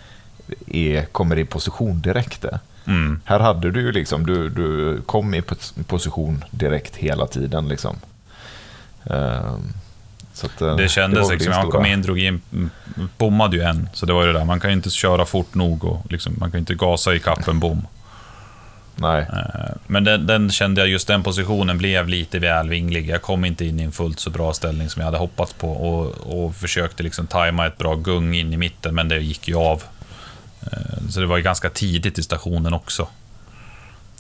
[0.66, 2.44] är, kommer i position direkt.
[2.86, 3.20] Mm.
[3.24, 5.42] Här hade du ju liksom, du, du kom i
[5.86, 7.68] position direkt hela tiden.
[7.68, 7.96] Liksom.
[9.04, 9.72] Um,
[10.44, 12.40] att, eh, det kändes det liksom, han kom in, drog in,
[13.18, 13.88] bommade ju en.
[13.92, 16.34] Så det var ju det där, man kan ju inte köra fort nog och liksom,
[16.38, 17.86] man kan ju inte gasa i kappen bom.
[18.96, 19.26] Nej.
[19.32, 23.08] Eh, men den, den, kände jag, just den positionen blev lite väl vinglig.
[23.08, 25.72] Jag kom inte in i en fullt så bra ställning som jag hade hoppats på
[25.72, 29.54] och, och försökte liksom tajma ett bra gung in i mitten, men det gick ju
[29.56, 29.82] av.
[30.60, 33.08] Eh, så det var ju ganska tidigt i stationen också.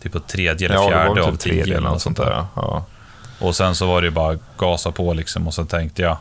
[0.02, 1.62] Typ på tredje eller fjärde ja, det var typ av tio.
[1.62, 2.44] Eller något sånt där.
[2.54, 2.86] Ja.
[3.38, 6.16] Och sen så var det bara gasa på liksom och så tänkte jag...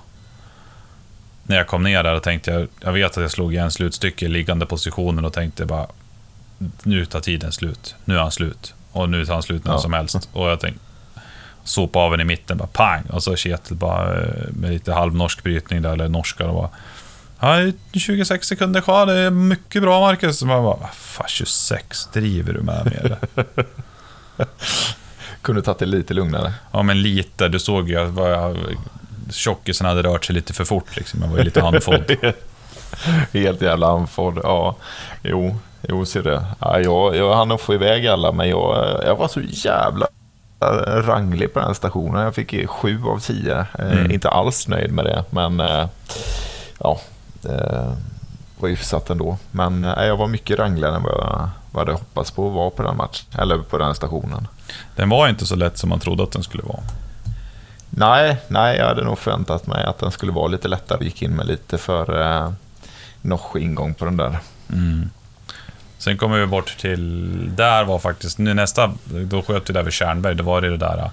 [1.43, 4.27] När jag kom ner där tänkte jag, jag vet att jag slog igen slutstycke i
[4.27, 5.87] liggande positionen och tänkte bara...
[6.83, 7.95] Nu tar tiden slut.
[8.05, 8.73] Nu är han slut.
[8.91, 9.79] Och nu tar han slut när ja.
[9.79, 10.29] som helst.
[10.33, 10.81] Och jag tänkte...
[11.63, 13.03] Sopa av en i mitten, bara pang!
[13.09, 16.47] Och så Kjetil bara eh, med lite halvnorsk brytning där, eller norska.
[16.47, 16.69] Och bara,
[17.39, 20.43] Ja, 26 sekunder kvar, det är mycket bra Marcus.
[20.43, 23.17] Man bara, fan 26, driver du med mig eller?
[25.45, 26.53] Kunde tagit det lite lugnare.
[26.71, 27.47] Ja, men lite.
[27.47, 28.57] Du såg ju att
[29.31, 30.97] tjockisen hade rört sig lite för fort.
[30.97, 31.21] Liksom.
[31.21, 32.15] Jag var ju lite andfådd.
[33.33, 34.75] Helt jävla andfådd, ja.
[35.23, 36.45] Jo, jo, ser det.
[36.59, 40.07] Ja, jag, jag hann få iväg alla, men jag, jag var så jävla
[41.05, 42.23] ranglig på den stationen.
[42.23, 43.57] Jag fick sju av tio.
[43.79, 44.11] Eh, mm.
[44.11, 45.87] Inte alls nöjd med det, men eh,
[46.79, 46.99] ja,
[47.41, 47.95] det
[48.59, 49.37] var hyfsat ändå.
[49.51, 52.53] Men eh, jag var mycket rangligare än vad jag, vad jag hade hoppats på att
[52.53, 54.47] vara på den matchen, eller på den stationen.
[54.95, 56.83] Den var inte så lätt som man trodde att den skulle vara.
[57.89, 61.05] Nej, nej jag hade nog förväntat mig att den skulle vara lite lättare.
[61.05, 62.51] Gick in med lite för, eh,
[63.21, 64.39] nosch ingång på den där.
[64.73, 65.09] Mm.
[65.97, 69.93] Sen kommer vi bort till, där var faktiskt, nu nästa, då sköt vi där vid
[69.93, 71.11] Tjärnberg, då var det det där.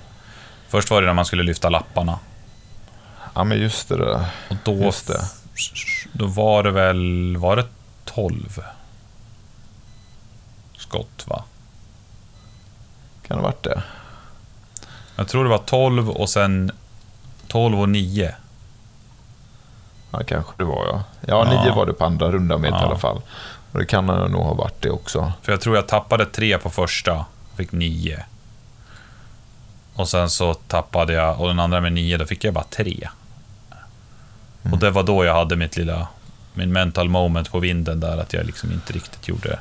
[0.68, 2.18] Först var det när man skulle lyfta lapparna.
[3.34, 3.96] Ja, men just det.
[3.96, 4.24] Där.
[4.50, 5.20] Och då, Just det.
[6.12, 7.64] då var det väl, var det
[8.04, 8.60] 12
[10.93, 11.45] skott va?
[13.26, 13.82] Kan det ha varit det?
[15.16, 16.70] Jag tror det var 12 och sen
[17.49, 18.34] 12 och 9.
[20.11, 21.05] Ja, kanske det var ja.
[21.20, 21.62] Ja, Ja.
[21.64, 22.82] nio var det på andra rundan med Ja.
[22.82, 23.22] i alla fall.
[23.72, 25.32] Och det kan nog ha varit det också.
[25.43, 27.24] För jag tror jag tappade 3 på första,
[27.57, 28.24] fick 9.
[29.95, 33.09] Och sen så tappade jag, och den andra med 9, då fick jag bara 3.
[34.72, 36.09] Och det var då jag hade mitt lilla,
[36.55, 39.59] min mental moment på vinden där, att jag liksom inte riktigt gjorde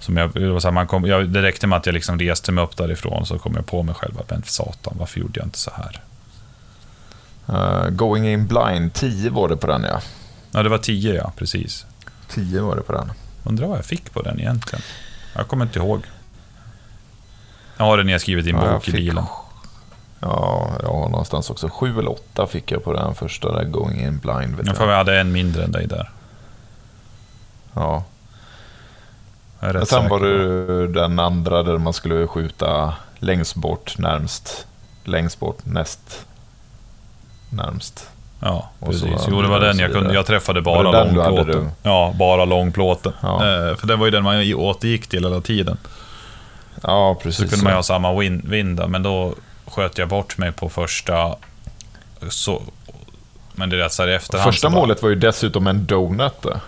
[0.00, 2.18] som jag, det, var så här, man kom, jag, det räckte med att jag liksom
[2.18, 5.40] reste mig upp därifrån så kom jag på mig själv att men satan, varför gjorde
[5.40, 6.02] jag inte så här?
[7.48, 10.00] Uh, going in blind, 10 var det på den ja.
[10.50, 11.86] Ja, det var 10 ja, precis.
[12.28, 13.12] 10 var det på den.
[13.44, 14.82] Undrar vad jag fick på den egentligen.
[15.34, 16.02] Jag kommer inte ihåg.
[17.76, 19.24] Jag har det nedskrivet i en Ja, bok i bilen.
[20.20, 21.68] Ja, jag har någonstans också.
[21.68, 24.56] 7 eller 8 fick jag på den första där, going in blind.
[24.56, 26.10] Vet Jag får jag hade en mindre än dig där.
[27.72, 28.04] Ja.
[29.60, 34.66] Rätt sen var det den andra där man skulle skjuta längst bort, närmst,
[35.04, 36.26] längst bort, näst,
[37.50, 38.08] närmst.
[38.40, 39.02] Ja, så precis.
[39.02, 40.14] var Jo, det var den så jag kunde.
[40.14, 41.70] Jag träffade Var bara hade långplåten.
[41.82, 43.12] Ja, bara långplåten.
[43.22, 43.34] Ja.
[43.34, 45.76] Eh, för det var ju den man återgick till hela tiden.
[46.82, 47.50] Ja, Så precis.
[47.50, 48.12] kunde man ju ha samma
[48.76, 49.34] då, men då
[49.66, 51.36] sköt jag bort mig på första...
[52.28, 52.62] Så,
[53.52, 54.52] men det är rätt så här i efterhand.
[54.52, 56.42] Första så målet var ju dessutom en donut.
[56.42, 56.60] där.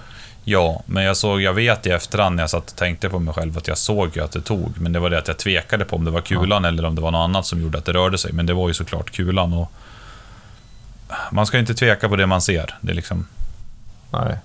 [0.50, 3.34] Ja, men jag, såg, jag vet i efterhand när jag satt och tänkte på mig
[3.34, 4.80] själv att jag såg ju att det tog.
[4.80, 7.00] Men det var det att jag tvekade på om det var kulan eller om det
[7.00, 8.32] var något annat som gjorde att det rörde sig.
[8.32, 9.52] Men det var ju såklart kulan.
[9.52, 9.72] Och
[11.30, 12.74] man ska inte tveka på det man ser.
[12.80, 13.26] Det är liksom
[14.10, 14.38] Nej,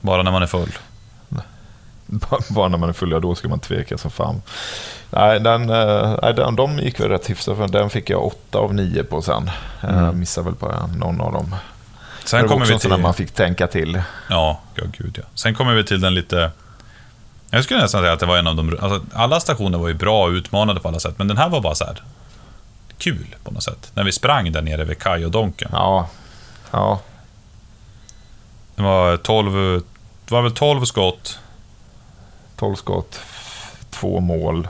[0.00, 0.72] bara när man är full.
[2.06, 4.42] bara bara när man är full, ja, då ska man tveka som fan.
[5.10, 8.58] Nej, den, eh, nej den, de gick väl rätt hyfsat, för den fick jag 8
[8.58, 9.50] av 9 på sen.
[9.82, 9.98] Mm.
[9.98, 10.18] Mm.
[10.20, 11.54] missade väl på någon av dem.
[12.24, 12.90] Sen det var kommer också vi till...
[12.90, 14.02] där man fick tänka till.
[14.28, 15.24] Ja, ja, gud ja.
[15.34, 16.50] Sen kommer vi till den lite...
[17.50, 18.76] Jag skulle nästan säga att det var en av de...
[18.80, 21.60] Alltså, alla stationer var ju bra och utmanade på alla sätt, men den här var
[21.60, 22.02] bara så här
[22.98, 23.90] kul på något sätt.
[23.94, 25.68] När vi sprang där nere vid Kaj och Donken.
[25.72, 26.08] Ja,
[26.70, 27.00] ja,
[28.76, 29.82] Det var 12...
[30.24, 31.38] Det var väl 12 skott.
[32.56, 33.20] 12 skott,
[33.90, 34.68] två mål,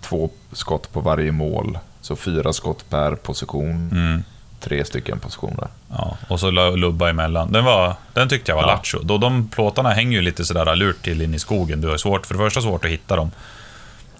[0.00, 1.78] två skott på varje mål.
[2.00, 4.24] Så fyra skott per position, Mm.
[4.60, 5.68] Tre stycken positioner.
[5.90, 7.52] Ja, och så lubba emellan.
[7.52, 8.66] Den, var, den tyckte jag var Ja.
[8.68, 8.98] lattjo.
[9.02, 11.80] Då de plåtarna hänger ju lite sådär lurt till in i skogen.
[11.80, 13.30] Du har svårt, för det första svårt att hitta dem.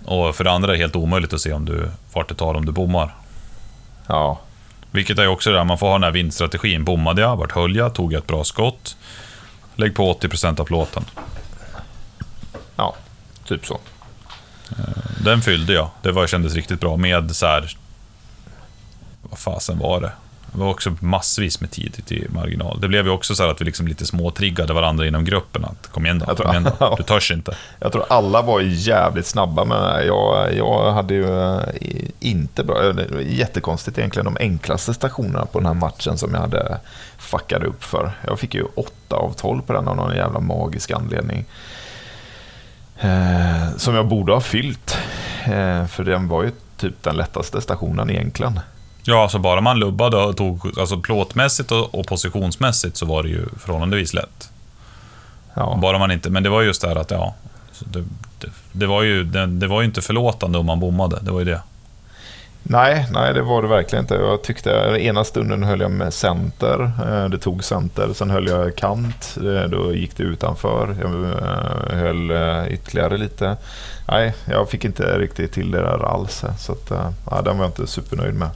[0.05, 2.55] Och för det andra är det helt omöjligt att se om du, vart det tar
[2.55, 3.15] om du bommar.
[4.07, 4.41] Ja,
[4.91, 6.85] Vilket är också där man får ha den här vindstrategin.
[6.85, 8.97] Bommade jag, vart höll jag, tog jag ett bra skott.
[9.77, 11.05] Lägg på 80% av plåten.
[12.77, 12.95] ja,
[13.45, 13.79] typ så.
[15.25, 15.91] Den fyllde jag.
[16.03, 17.77] Det var, kändes riktigt bra med så här.
[19.23, 20.13] Vad fasen var det?
[20.53, 22.81] Det var också massvis med tid till marginal.
[22.81, 25.65] Det blev ju också så här att vi liksom lite småtriggade varandra inom gruppen.
[25.65, 26.95] Att kom igen då, tror- kom igen då.
[26.97, 27.57] Du törs inte.
[27.79, 30.05] Jag tror alla var jävligt snabba med det.
[30.05, 31.61] Jag, jag hade ju eh,
[32.21, 36.41] inte bra, det var jättekonstigt egentligen, de enklaste stationerna på den här matchen som jag
[36.41, 36.79] hade
[37.19, 38.13] fuckade upp för.
[38.27, 41.45] Jag fick ju 8 av 12 på den av någon jävla magisk anledning.
[43.01, 44.99] Eh, som jag borde ha fyllt.
[45.45, 48.61] Eh, för den var ju typ den lättaste stationen egentligen.
[49.03, 53.29] Ja, så bara man lubbade och tog, alltså plåtmässigt och, och positionsmässigt så var det
[53.29, 54.51] ju förhållandevis lätt.
[55.55, 55.79] Ja.
[55.83, 57.35] Bara man inte, men det var just det här att, ja,
[57.81, 58.05] det,
[58.39, 61.39] det, det, var ju, det, det var ju inte förlåtande om man bommade, det var
[61.39, 61.61] ju det.
[62.63, 64.15] Nej, nej, det var det verkligen inte.
[64.15, 64.71] Jag tyckte,
[65.01, 68.09] ena stunden höll jag med center, eh, det tog center.
[68.15, 70.97] Sen höll jag kant, eh, då gick det utanför.
[71.01, 72.33] Jag eh, höll
[72.69, 73.57] ytterligare lite.
[74.09, 76.45] Nej, jag fick inte riktigt till det där alls.
[76.59, 76.91] Så att,
[77.31, 78.49] ja, den var jag inte supernöjd med.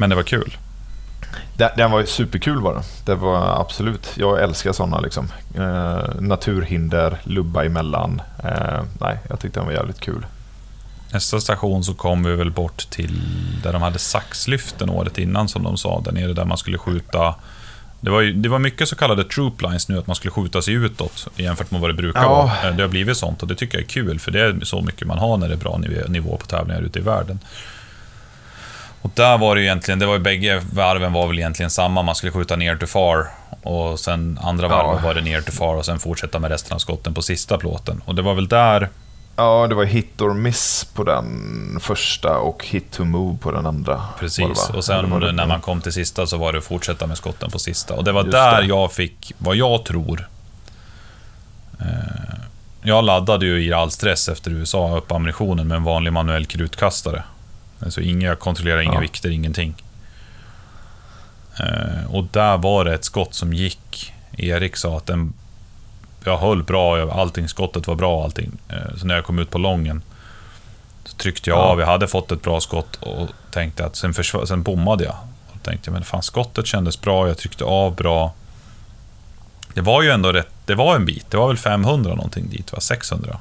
[0.00, 0.56] Men det var kul.
[1.56, 2.82] Den, den var superkul var den.
[3.04, 4.10] Det var absolut.
[4.16, 5.28] Jag älskar sådana liksom.
[5.54, 8.22] Eh, naturhinder, lubba emellan.
[8.44, 10.26] Eh, nej, jag tyckte den var jävligt kul.
[11.12, 13.20] Nästa station så kom vi väl bort till
[13.62, 17.34] där de hade saxlyften året innan som de sa, där nere där man skulle skjuta
[18.02, 20.62] det var, ju, det var mycket så kallade troop lines nu, att man skulle skjuta
[20.62, 22.28] sig utåt jämfört med vad det brukar Ja.
[22.28, 22.68] vara.
[22.70, 24.82] Eh, Det har blivit sånt och det tycker jag är kul, för det är så
[24.82, 27.38] mycket man har när det är bra niv- nivå på tävlingar ute i världen.
[29.02, 32.02] Och där var det ju egentligen, det var ju bägge varven var väl egentligen samma,
[32.02, 33.26] man skulle skjuta ner to far
[33.62, 34.76] och sen andra Ja.
[34.82, 37.58] varvet var det ner to far och sen fortsätta med resten av skotten på sista
[37.58, 38.02] plåten.
[38.04, 38.88] Och det var väl där,
[39.36, 43.66] Ja, det var hit or miss på den första och hit to move på den
[43.66, 43.94] andra.
[43.94, 47.06] det, Precis, och sen var det- när man kom till sista så var det fortsätta
[47.06, 47.94] med skotten på sista.
[47.94, 48.66] Och det var Just där det.
[48.68, 50.28] jag fick, vad jag tror...
[51.80, 51.86] Eh,
[52.82, 57.22] jag laddade ju i all stress efter USA upp ammunitionen med en vanlig manuell krutkastare.
[57.84, 59.00] Alltså inga, jag kontrollerade inga Ja.
[59.00, 59.74] vikter, ingenting.
[61.58, 64.12] Eh, och där var det ett skott som gick.
[64.38, 65.32] Erik sa att den...
[66.24, 68.50] Jag höll bra, jag- allting, skottet var bra allting.
[68.68, 70.02] Eh, så när jag kom ut på lången
[71.04, 71.62] så tryckte jag Ja.
[71.62, 75.16] av, jag hade fått ett bra skott och tänkte att sen, försv- sen bommade jag.
[75.52, 78.34] Och tänkte, men fan skottet kändes bra, jag tryckte av bra.
[79.74, 82.72] Det var ju ändå rätt, det var en bit, det var väl 500 någonting dit
[82.72, 82.80] va?
[82.80, 83.38] 600?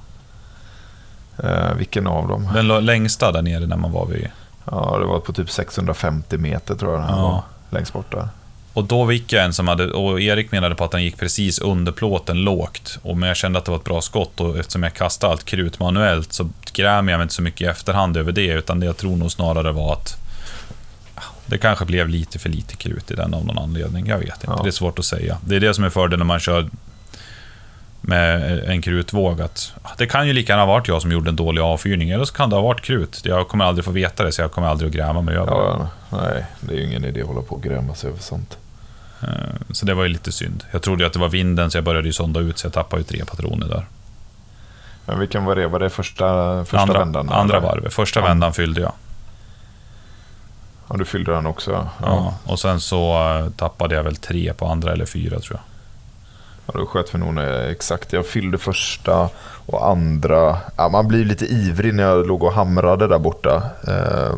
[1.43, 2.49] Eh, vilken av dem?
[2.53, 4.27] Den längsta där nere när man var vid...
[4.71, 7.21] Ja, det var på typ 650 meter tror jag den här Ja.
[7.21, 7.41] var.
[7.69, 8.27] Längst bort där.
[8.73, 11.59] Och då gick jag en som hade, och Erik menade på att den gick precis
[11.59, 12.99] under plåten lågt.
[13.01, 15.45] Och men jag kände att det var ett bra skott och eftersom jag kastade allt
[15.45, 18.47] krut manuellt så grämer jag mig inte så mycket i efterhand över det.
[18.47, 20.15] Utan det jag tror nog snarare var att
[21.45, 24.07] det kanske blev lite för lite krut i den av någon anledning.
[24.07, 24.59] Jag vet inte, Ja.
[24.63, 25.37] det är svårt att säga.
[25.45, 26.69] Det är det som är fördelen när man kör
[28.09, 29.41] med en krutvåg.
[29.41, 32.09] Att, ja, det kan ju lika gärna ha varit jag som gjorde en dålig avfyrning,
[32.09, 33.21] eller så kan det ha varit krut.
[33.23, 35.57] Jag kommer aldrig få veta det, så jag kommer aldrig att gräma mig över det.
[35.57, 38.57] Ja, nej, det är ju ingen idé att hålla på och gräma sig över sånt.
[39.21, 39.27] Eh,
[39.71, 40.63] Så det var ju lite synd.
[40.71, 42.73] Jag trodde ju att det var vinden så jag började ju sonda ut så jag
[42.73, 43.85] tappade ju tre patroner där.
[45.05, 45.67] Men vilken var det?
[45.67, 47.29] Var det första, första andra vändan?
[47.29, 47.93] andra varvet.
[47.93, 48.25] Första Ja.
[48.25, 48.91] vändan fyllde jag.
[50.89, 51.87] Ja, du fyllde den också?
[52.01, 52.33] Ja.
[52.45, 55.61] Och sen så eh, tappade jag väl tre på andra eller fyra tror jag.
[56.73, 58.13] Ja, då sköt vi nog ner exakt.
[58.13, 59.29] Jag fyllde första
[59.65, 60.57] och andra.
[60.75, 63.63] Ja, man blir lite ivrig när jag låg och hamrade där borta.
[63.87, 64.37] Eh,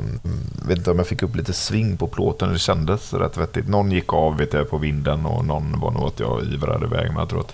[0.68, 2.54] vet inte om jag fick upp lite sving på plåten.
[2.54, 3.68] Det kändes rätt vettigt.
[3.68, 7.08] Någon gick av vet jag, på vinden och någon var nog att jag ivrade iväg.
[7.08, 7.54] Men jag tror att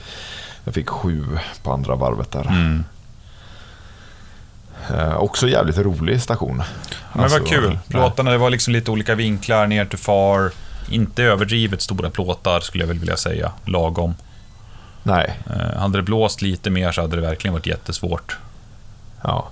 [0.64, 1.26] jag fick sju
[1.64, 2.48] på andra varvet där.
[2.48, 2.84] Mm.
[4.90, 6.64] Eh, också jävligt rolig station.
[7.14, 7.80] Men Alltså, vad kul.
[7.88, 10.52] Plåtarna, det var liksom lite olika vinklar ner till far.
[10.90, 13.52] Inte överdrivet stora plåtar skulle jag väl vilja säga.
[13.66, 14.16] Lagom.
[15.08, 18.38] Nej, Eh, hade det blåst lite mer så hade det verkligen varit jättesvårt.
[19.24, 19.48] ja.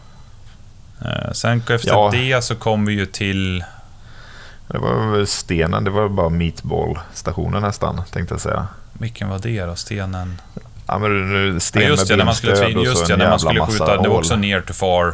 [1.01, 2.09] Eh, sen efter Ja.
[2.13, 3.63] det så kom vi ju till...
[4.67, 8.67] Det var väl stenen, det var bara meatball-stationen nästan, tänkte jag säga.
[8.93, 9.75] Vilken var det då?
[9.75, 10.41] Stenen?
[10.87, 13.65] Ja, men sten Ja, just det, när man skulle, så just en när man skulle
[13.65, 14.01] skjuta.
[14.01, 15.13] Det var också near to far.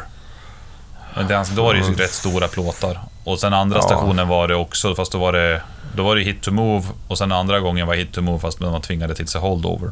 [1.16, 1.96] Men det, då var det ju Mm.
[1.98, 3.00] rätt stora plåtar.
[3.24, 3.82] Och sen andra Ja.
[3.82, 5.62] stationen var det också, fast då var det,
[5.96, 6.86] då var det hit to move.
[7.08, 9.90] Och sen andra gången var hit to move, fast man tvingade till sig holdover.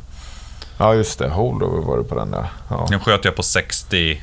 [0.81, 1.28] Ja, just det.
[1.28, 2.47] Holdover var det på den där.
[2.68, 2.87] Ja.
[2.91, 4.22] Den sköt jag på 60...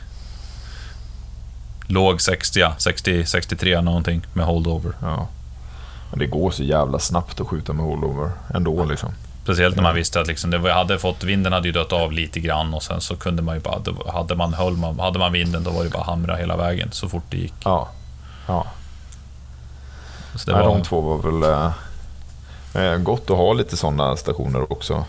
[1.88, 2.74] Låg 60, ja.
[2.78, 4.94] 60, 63 någonting med holdover.
[5.02, 5.28] Ja.
[6.10, 9.10] Men det går så jävla snabbt att skjuta med holdover ändå liksom.
[9.44, 12.40] Speciellt när man visste att liksom det hade fått, vinden hade ju dött av lite
[12.40, 13.82] grann och sen så kunde man ju bara,
[14.12, 17.10] hade man, höll man, hade man vinden då var det bara hamra hela vägen så
[17.10, 17.54] fort det gick.
[17.64, 17.88] Ja.
[18.48, 18.68] ja.
[20.36, 21.52] Så det Nej, var, De två var väl
[22.74, 25.06] eh, eh, gott att ha lite sådana stationer också.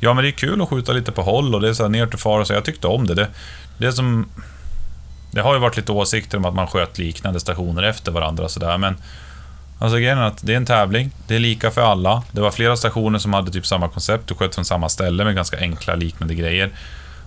[0.00, 1.90] Ja, men det är kul att skjuta lite på håll och det är så här
[1.90, 2.52] ner till far och så.
[2.52, 3.14] Jag tyckte om det.
[3.14, 3.28] det.
[3.78, 4.28] Det som...
[5.30, 8.60] Det har ju varit lite åsikter om att man sköt liknande stationer efter varandra så
[8.60, 8.96] där, men...
[9.78, 12.22] Alltså grejen är att det är en tävling, det är lika för alla.
[12.32, 15.34] Det var flera stationer som hade typ samma koncept, och sköt från samma ställe med
[15.34, 16.70] ganska enkla liknande grejer.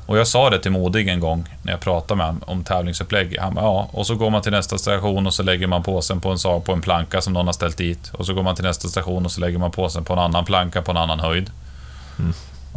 [0.05, 3.37] Och jag sa det till Modig en gång när jag pratade med honom om tävlingsupplägg.
[3.39, 6.21] Han bara, ja, och så går man till nästa station och så lägger man påsen
[6.21, 8.11] på en, på en planka som någon har ställt dit.
[8.13, 10.45] Och så går man till nästa station och så lägger man påsen på en annan
[10.45, 11.51] planka på en annan höjd.
[12.19, 12.33] Mm.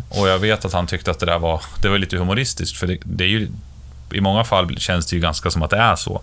[0.09, 2.87] Och jag vet att han tyckte att det där var, det var lite humoristiskt, för
[2.87, 3.49] det, det är ju...
[4.13, 6.21] I många fall känns det ju ganska som att det är så.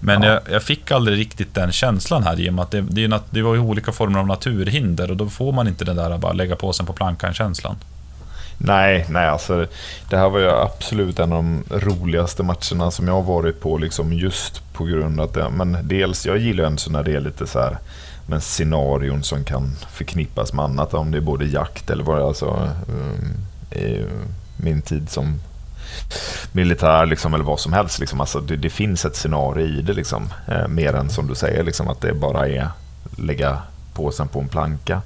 [0.00, 0.28] Men Ja.
[0.28, 3.20] jag, jag fick aldrig riktigt den känslan här i och med att det, det, är,
[3.30, 6.32] det var ju olika former av naturhinder och då får man inte den där bara
[6.32, 7.76] lägga påsen på plankan-känslan.
[8.58, 9.66] Nej, nej alltså,
[10.10, 13.78] det här var ju absolut en av de roligaste matcherna som jag har varit på
[13.78, 17.12] liksom just på grund av att det, men dels, jag gillar ju ändå när det
[17.12, 17.78] är lite så här
[18.26, 22.22] men scenarion som kan förknippas med annat, om det är både jakt eller vad det
[22.22, 23.34] är, alltså um,
[24.56, 25.40] min tid som
[26.52, 27.98] militär liksom, eller vad som helst.
[27.98, 28.20] Liksom.
[28.20, 31.64] Alltså, det, det finns ett scenario i det, liksom, eh, mer än som du säger,
[31.64, 32.68] liksom, att det bara är
[33.16, 33.58] lägga
[33.94, 35.02] påsen på en planka.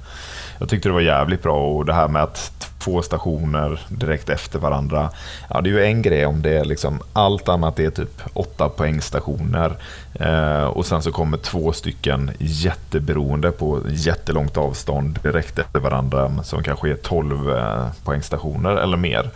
[0.59, 4.59] Jag tyckte det var jävligt bra och det här med att två stationer direkt efter
[4.59, 5.09] varandra.
[5.49, 8.69] Ja, det är ju en grej om det är liksom allt annat är typ åtta
[8.69, 9.73] poängstationer
[10.13, 16.63] eh, och sen så kommer två stycken jätteberoende på jättelångt avstånd direkt efter varandra som
[16.63, 19.29] kanske är 12 eh, poängstationer eller mer.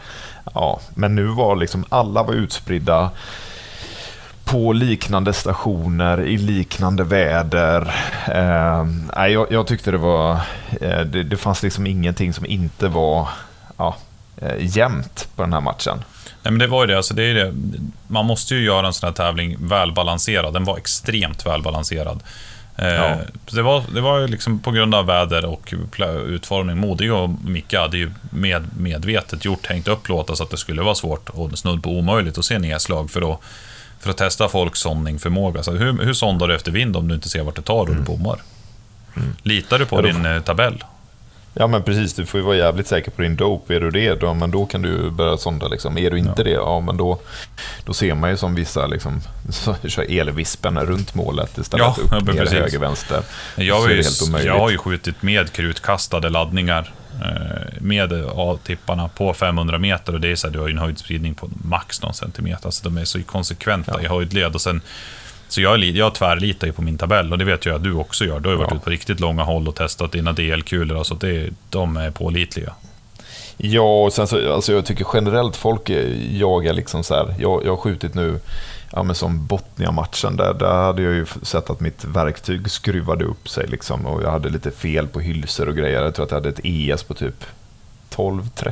[0.54, 3.12] Ja, men nu var liksom alla var utspridda
[4.46, 7.94] på liknande stationer i liknande väder.
[8.28, 10.32] Eh, jag, jag tyckte det var...
[10.82, 13.28] Eh, det, det fanns liksom ingenting som inte var...
[13.78, 13.96] Ja,
[14.38, 16.04] eh, jämnt på den här matchen.
[16.44, 16.98] Nej, men det var ju det.
[16.98, 17.54] Alltså, det, är det.
[18.08, 20.54] Man måste ju göra en sån här tävling välbalanserad.
[20.54, 22.24] Den var extremt välbalanserad.
[22.76, 23.18] Eh, Ja.
[23.52, 25.74] Det var, det var ju liksom på grund av väder och
[26.28, 26.78] utformning.
[26.78, 30.82] Modig och Micke hade ju med, medvetet gjort, hängt upp låtar så att det skulle
[30.82, 33.40] vara svårt och snudd på omöjligt att se nedslag för att,
[34.02, 35.64] för att testa folks sondningsförmåga.
[35.64, 37.96] Så hur, hur sondar du efter vind om du inte ser vart det tar och
[37.96, 38.40] du bommar?
[39.44, 40.08] Litar du på Mm.
[40.12, 40.84] Ja, då- din eh, tabell?
[41.54, 43.76] Ja men precis, du får ju vara jävligt säker på din dope.
[43.76, 45.68] Är du det, då, men då kan du börja sonda.
[45.68, 45.98] Liksom.
[45.98, 47.20] Är du inte det, ja men då,
[47.86, 49.22] då ser man ju som vissa liksom,
[49.88, 51.86] kör elvispen runt målet istället.
[51.86, 52.58] Ja, ja, upp, ner, precis.
[52.60, 53.24] höger, vänster.
[53.56, 54.04] Jag ju,
[54.44, 56.92] jag har ju skjutit med krutkastade laddningar
[57.82, 61.50] med A-tipparna på 500 meter och det är så här, du har en höjdspridning på
[61.64, 62.66] max någon centimeter.
[62.66, 64.02] Alltså de är så konsekventa Ja.
[64.02, 64.56] i höjdled.
[64.56, 64.82] Och sen,
[65.48, 68.26] så jag, jag tvärlitar ju på min tabell och det vet jag att du också
[68.26, 68.40] gör.
[68.40, 68.76] Du har ju varit Ja.
[68.76, 70.98] ute på riktigt långa håll och testat dina DL-kulor.
[70.98, 72.74] Alltså det, de är pålitliga.
[73.64, 75.90] Ja, och sen så, alltså jag tycker generellt folk
[76.32, 77.36] jagar liksom så här.
[77.40, 78.40] Jag, jag har skjutit nu,
[78.92, 83.50] ja men som Botnia-matchen, där, där hade jag ju sett att mitt verktyg skruvade upp
[83.50, 84.06] sig liksom.
[84.06, 86.04] Och jag hade lite fel på hylsor och grejer.
[86.04, 87.46] Jag tror att jag hade ett ES på typ
[88.16, 88.72] 12-13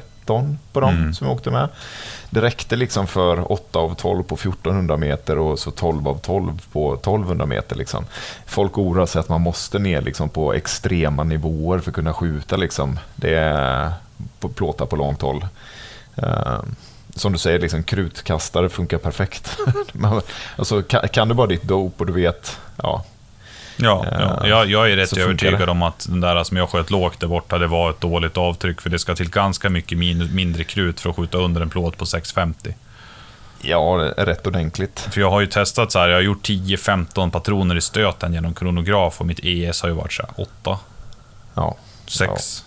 [0.73, 1.13] på dem Mm.
[1.13, 1.69] som jag åkte med.
[2.29, 6.61] Det räckte liksom för 8 av 12 på 1400 meter och så 12 av 12
[6.71, 7.75] på 1200 meter.
[7.75, 8.05] Liksom.
[8.45, 12.55] Folk oroar sig att man måste ner liksom på extrema nivåer för att kunna skjuta.
[12.57, 12.99] Liksom.
[13.15, 13.91] Det är
[14.39, 15.47] på plåtar på långt håll.
[16.15, 16.59] Eh,
[17.15, 19.57] som du säger, liksom, krutkastare funkar perfekt.
[20.57, 23.03] Alltså, kan, kan du bara ditt dope och du vet, ja,
[23.81, 24.47] Ja, ja.
[24.47, 25.71] Jag, jag är rätt övertygad det.
[25.71, 28.81] om att den där som jag sköt lågt där borta, det var ett dåligt avtryck.
[28.81, 31.97] För det ska till ganska mycket min, mindre krut för att skjuta under en plåt
[31.97, 32.73] på 650.
[33.61, 34.99] ja, är rätt ordentligt.
[34.99, 38.53] För jag har ju testat så här, jag har gjort 10-15 patroner i stöten genom
[38.53, 40.31] kronograf och mitt ES har ju varit så här
[40.63, 40.79] 8,
[41.55, 41.75] Ja,
[42.07, 42.65] 6.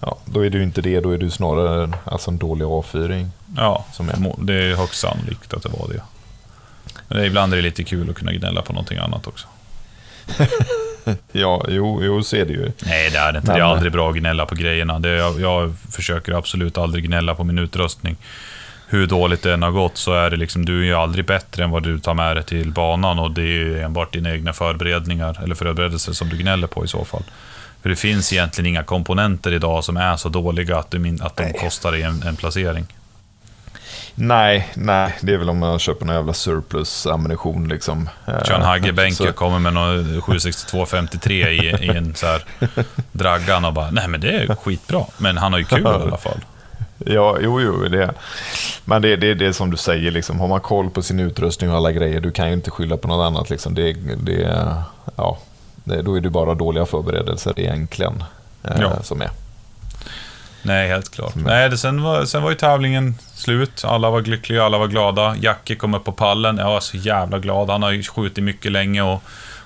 [0.00, 3.30] ja, då är du inte det, då är du snarare en- alltså en dålig avfyring.
[3.56, 4.34] Ja, Som är.
[4.38, 6.02] det är högst sannolikt att det var det.
[7.08, 9.46] Men det, ibland är det lite kul att kunna gnälla på någonting annat också.
[11.32, 12.72] Ja, jo, jo så är det ju.
[12.86, 13.52] Nej, det är det inte.
[13.52, 14.98] Det är aldrig bra att gnälla på grejerna.
[14.98, 18.16] Det, jag, jag försöker absolut aldrig gnälla på min utrustning.
[18.88, 21.64] Hur dåligt det än har gått så är det liksom, du är ju aldrig bättre
[21.64, 24.52] än vad du tar med dig till banan och det är ju enbart dina egna
[24.52, 27.22] förberedningar eller förberedelser som du gnäller på i så fall.
[27.82, 31.52] För det finns egentligen inga komponenter idag som är så dåliga att, min, att de
[31.52, 32.86] kostar dig en, en placering.
[34.14, 38.08] Nej, nej, det är väl om man köper någon jävla surplus ammunition liksom.
[38.26, 42.42] Kör en Eh, Hagge så- Benke kommer med någon 762-53 i, i en så här
[43.12, 45.04] draggan och bara, nej men det är skitbra.
[45.18, 46.38] Men han har ju kul i alla fall.
[47.06, 48.10] Ja, jo, jo, det.
[48.84, 51.70] Men det, det är det som du säger, liksom, har man koll på sin utrustning
[51.70, 53.50] och alla grejer, du kan ju inte skylla på något annat.
[53.50, 53.74] Liksom.
[53.74, 53.92] Det,
[54.22, 54.58] det,
[55.16, 55.38] ja,
[55.84, 58.24] då är det bara dåliga förberedelser egentligen
[58.64, 59.02] eh, Ja.
[59.02, 59.30] som är.
[60.62, 61.34] Nej, helt klart.
[61.34, 63.82] Men- Nej, det, sen, var, sen var ju tävlingen slut.
[63.84, 65.36] Alla var lyckliga, alla var glada.
[65.40, 66.56] Jacke kom upp på pallen.
[66.58, 67.70] Jag var så jävla glad.
[67.70, 69.22] Han har ju skjutit mycket länge och,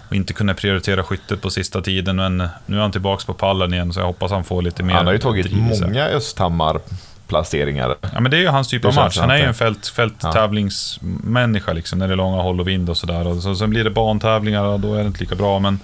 [0.09, 2.17] och inte kunnat prioritera skyttet på sista tiden.
[2.17, 4.95] Men nu är han tillbaka på pallen igen, så jag hoppas han får lite mer
[4.95, 7.97] Han har ju tagit många Östhammar-placeringar.
[8.13, 9.19] Ja, men det är ju hans typ av match.
[9.19, 12.97] Han är ju en fält, fälttävlingsmänniska, liksom, när det är långa håll och vind och
[12.97, 13.27] sådär.
[13.27, 15.81] Och så, sen blir det bantävlingar och då är det inte lika bra, men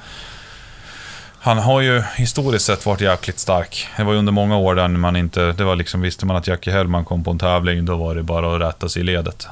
[1.41, 3.88] han har ju historiskt sett varit jäkligt stark.
[3.97, 5.53] Det var ju under många år där man inte...
[5.53, 8.22] Det var liksom, visste man att Jackie Hellman kom på en tävling, då var det
[8.22, 9.49] bara att rätta sig i ledet.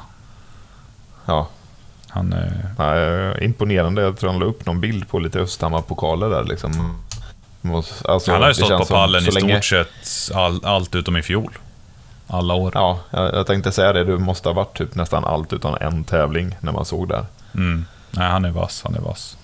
[1.26, 1.49] Ja,
[2.09, 4.03] Han, eh, nej, imponerande.
[4.03, 6.45] Jag tror han la upp någon bild på lite Östhammar-pokaler där.
[6.45, 7.03] Liksom.
[8.05, 11.22] Alltså, han har ju stått på pallen i länge- stort sett all, allt utom i
[11.22, 11.59] fjol.
[12.26, 12.72] Alla år.
[12.74, 14.05] Ja, jag, jag tänkte säga det.
[14.05, 17.26] Du måste ha varit typ nästan allt utan en tävling när man såg där.
[17.55, 17.84] Mm.
[18.11, 19.36] Nej, han är vass, han är vass.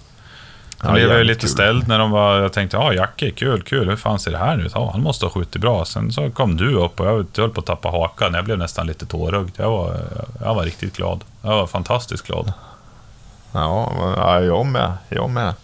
[0.84, 1.48] Han blev ju lite kul.
[1.48, 2.38] ställd när de var...
[2.38, 3.88] Jag tänkte, ja, Jacke, kul, kul.
[3.88, 4.72] Hur fan ser det här ut?
[4.74, 5.84] Ja, han måste ha skjutit bra.
[5.84, 8.34] Sen så kom du upp och jag höll på att tappa hakan.
[8.34, 9.54] Jag blev nästan lite tårögd.
[9.56, 9.96] Jag var,
[10.40, 11.24] jag var riktigt glad.
[11.42, 12.52] Jag var fantastiskt glad.
[13.52, 14.92] Ja, jag med.
[15.08, 15.46] Jag med.
[15.46, 15.54] Det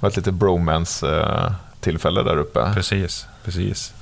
[0.00, 2.70] var ett lite bromance-tillfälle där uppe.
[2.74, 3.94] Precis, precis.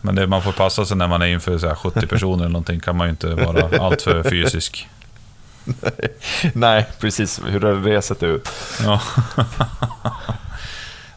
[0.00, 2.52] Men det, man får passa sig när man är inför så här 70 personer eller
[2.52, 2.80] någonting.
[2.80, 4.88] kan man ju inte vara alltför fysisk.
[6.54, 7.40] Nej, precis.
[7.46, 8.48] Hur hade det sett ut?
[8.84, 9.00] Ja.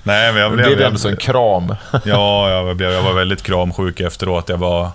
[0.04, 0.76] Nej, men jag Det blev...
[0.76, 1.76] blev ändå en kram.
[2.06, 4.50] Ja, jag, blev, jag var väldigt kramsjuk efteråt.
[4.50, 4.92] Jag var...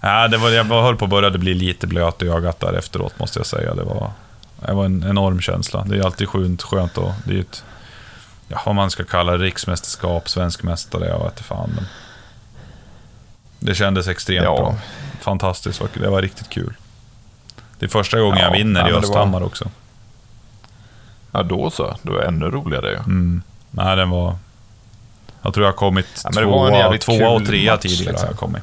[0.00, 2.72] Ja, det var, jag var, höll på att börja bli lite blöt i ögat där
[2.72, 3.74] efteråt, måste jag säga.
[3.74, 4.10] Det var,
[4.66, 5.84] det var en enorm känsla.
[5.88, 7.64] Det är alltid skönt, skönt och det är ett...
[8.48, 11.70] Ja, vad man ska kalla det, riksmästerskap, svensk mästare, jag vet fan.
[11.76, 11.84] Men
[13.58, 14.56] det kändes extremt Ja.
[14.56, 14.74] bra.
[15.20, 16.74] Fantastiskt, det var riktigt kul.
[17.84, 19.70] Det är första gången Ja, jag vinner ja, i det var- Östhammar också.
[21.32, 21.96] Ja, då så.
[22.02, 22.96] Det var ännu roligare ju.
[22.96, 23.42] Mm.
[23.70, 24.36] Nej, den var...
[25.42, 28.10] Jag tror jag har kommit Ja, tvåa, tvåa och trea tidigare.
[28.12, 28.28] liksom.
[28.28, 28.62] Jag kommit.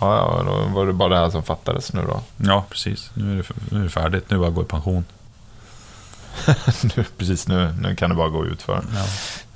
[0.00, 2.20] Ja, ja, då var det bara det här som fattades nu då.
[2.36, 3.10] Ja, precis.
[3.14, 4.24] Nu är det, nu är det färdigt.
[4.30, 5.04] Nu bara att gå i pension.
[6.96, 8.84] nu, precis nu, nu kan det bara gå ut för.
[8.94, 9.04] Ja.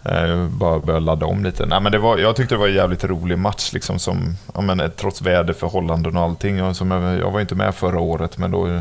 [0.04, 1.66] Eh, bara börja ladda om lite.
[1.66, 4.60] Nej, men det var, jag tyckte det var en jävligt rolig match, liksom, som, ja,
[4.60, 6.62] men, eh, trots väderförhållanden och allting.
[6.62, 8.80] Och som jag, jag var inte med förra året, men då,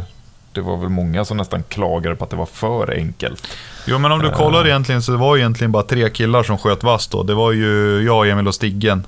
[0.52, 3.48] det var väl många som nästan klagade på att det var för enkelt.
[3.86, 6.84] Jo, men om du kollar egentligen så det var egentligen bara tre killar som sköt
[6.84, 7.24] vass då.
[7.24, 9.04] Det var ju jag, Emil och Stiggen.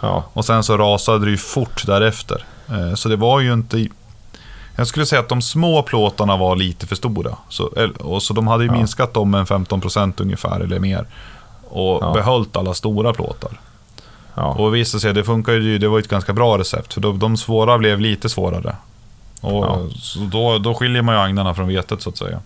[0.00, 2.44] Ja, Och sen så rasade det ju fort därefter.
[2.68, 3.86] Eh, Så det var ju inte...
[4.76, 7.36] Jag skulle säga att de små plåtarna var lite för stora.
[7.48, 8.76] Så, el- och så de hade ju Ja.
[8.76, 11.06] minskat dem med 15% ungefär, eller mer.
[11.68, 12.12] Och Ja.
[12.12, 13.60] behållit alla stora plåtar.
[14.34, 14.42] ja.
[14.46, 16.94] Och visst sig, det funkar ju, det var ju ett ganska bra recept.
[16.94, 18.76] För de, de svåra blev lite svårare.
[19.40, 19.78] Och Ja.
[20.00, 22.40] så då, då skiljer man ju agnarna från vetet så att säga.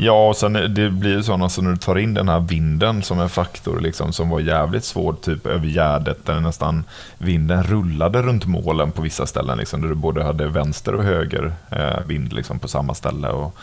[0.00, 2.40] Ja, och sen det blir ju sådana så alltså när du tar in den här
[2.40, 6.84] vinden som en faktor liksom, som var jävligt svår, typ över Gärdet där nästan
[7.18, 11.52] vinden rullade runt målen på vissa ställen, liksom, där du både hade vänster och höger
[11.70, 13.28] eh, vind liksom, på samma ställe.
[13.28, 13.56] Och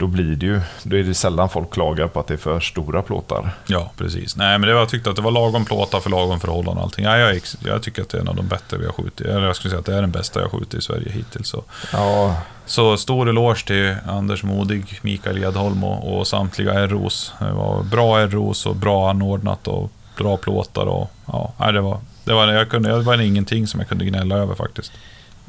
[0.00, 2.60] då blir det ju, då är det sällan folk klagar på att det är för
[2.60, 3.50] stora plåtar.
[3.66, 4.36] Ja, precis.
[4.36, 6.82] Nej, men det var, jag tyckte att det var lagom plåtar för lagom förhållanden och
[6.82, 7.04] allting.
[7.04, 9.26] Ja, jag, jag tycker att det är en av de bättre vi har skjutit.
[9.26, 11.48] Eller jag skulle säga att det är den bästa jag har skjutit i Sverige hittills.
[11.48, 12.36] Så, Ja,
[12.66, 17.32] så stor eloge till Anders Modig, Mikael Edholm och, och samtliga ROs.
[17.38, 20.86] Det var bra ROs och bra anordnat och bra plåtar.
[20.86, 24.36] Och, ja, det, var, det, var, jag kunde, det var ingenting som jag kunde gnälla
[24.36, 24.92] över faktiskt.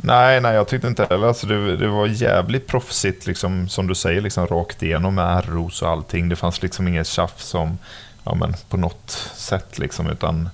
[0.02, 1.28] Nej, nej, jag tyckte inte heller.
[1.28, 5.82] Alltså, det, det var jävligt proffsigt, liksom, som du säger, liksom, rakt igenom med ROs
[5.82, 6.30] och allting.
[6.30, 7.78] Det fanns liksom inget tjafs som,
[8.24, 10.50] ja, men, på något sätt, liksom, utan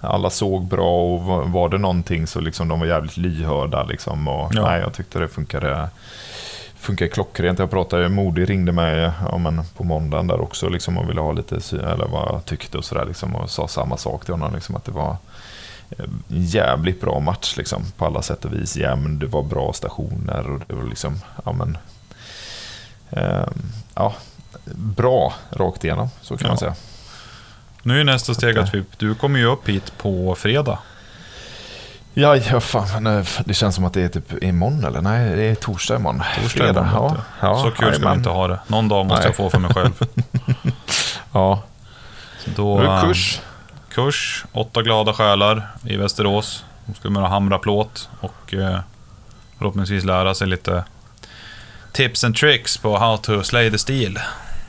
[0.00, 3.82] alla såg bra och var, det någonting så liksom, de var jävligt lyhörda.
[3.84, 4.62] Liksom, och, Ja.
[4.62, 5.88] nej, jag tyckte det funkade,
[6.78, 7.58] funkade klockrent.
[7.58, 11.32] Jag pratade, Modi ringde mig ja, men, på måndagen där också liksom, och ville ha
[11.32, 13.04] lite sy- eller vad jag tyckte och sådär.
[13.04, 15.16] Liksom, och sa samma sak till honom, liksom, att det var
[16.28, 18.76] jävligt bra match liksom, på alla sätt och vis.
[18.76, 21.78] Jämn, det var bra stationer och det var liksom, ja men,
[23.10, 23.62] ehm,
[23.94, 24.14] ja,
[24.74, 26.48] bra rakt igenom, så kan Ja.
[26.50, 26.74] man säga.
[27.82, 30.78] Nu är nästa steg att vi, du kommer ju upp hit på fredag.
[32.14, 35.00] Ja, ja fan, men, eh, det känns som att det är typ imorgon eller?
[35.02, 36.22] Nej, det är torsdag imorgon.
[36.42, 37.16] Torsdag imorgon, ja.
[37.40, 37.56] ja.
[37.62, 38.16] Så kul ska vi jajamän.
[38.18, 38.60] inte ha det.
[38.66, 39.28] Någon dag måste Nej.
[39.28, 39.92] jag få för mig själv.
[41.32, 41.62] Ja,
[42.44, 43.40] Då, då är det eh, kurs.
[43.92, 46.64] Kurs, åtta glada själar i Västerås.
[46.86, 48.80] De ska börja hamra plåt och eh,
[49.58, 50.84] förhoppningsvis lära sig lite
[51.92, 54.18] tips and tricks på how to slay the steel.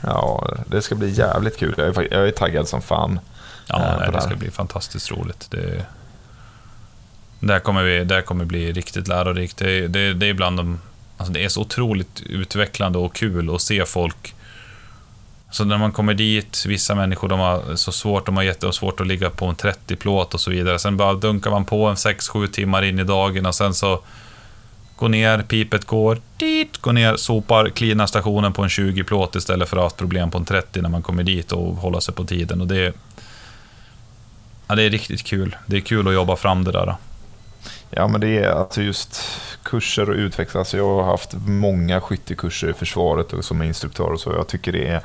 [0.02, 1.74] Ja, det ska bli jävligt kul.
[1.78, 3.20] Jag är, jag är taggad som fan.
[3.68, 4.20] Ja, eh, nej, det här.
[4.20, 5.48] ska bli fantastiskt roligt.
[5.52, 5.86] Det,
[7.40, 9.58] där, kommer vi, där kommer bli riktigt lärorikt.
[9.58, 10.82] Det, det, det är bland de...
[11.18, 14.36] Alltså det är så otroligt utvecklande och kul att se folk.
[15.54, 19.08] Så när man kommer dit, vissa människor de har så svårt, de har jättesvårt att
[19.08, 20.80] ligga på en 30-plåt och så vidare.
[20.80, 24.02] Sen bara dunkar man på en 6-7 timmar in i dagen och sen så
[24.96, 29.78] går ner, pipet går, dit, går ner, sopar, cleanar stationen på en 20-plåt istället för
[29.78, 32.24] att ha haft problem på en 30 när man kommer dit och hålla sig på
[32.24, 32.62] tiden.
[32.62, 32.96] Och det,
[34.68, 35.56] Ja, det är riktigt kul.
[35.66, 36.96] Det är kul att jobba fram det där.
[37.90, 39.22] Ja, men det är alltså just
[39.64, 40.56] kurser och utvecklas.
[40.56, 44.34] Alltså jag har haft många skyttekurser i försvaret och som instruktör och så.
[44.34, 45.02] Jag tycker det är,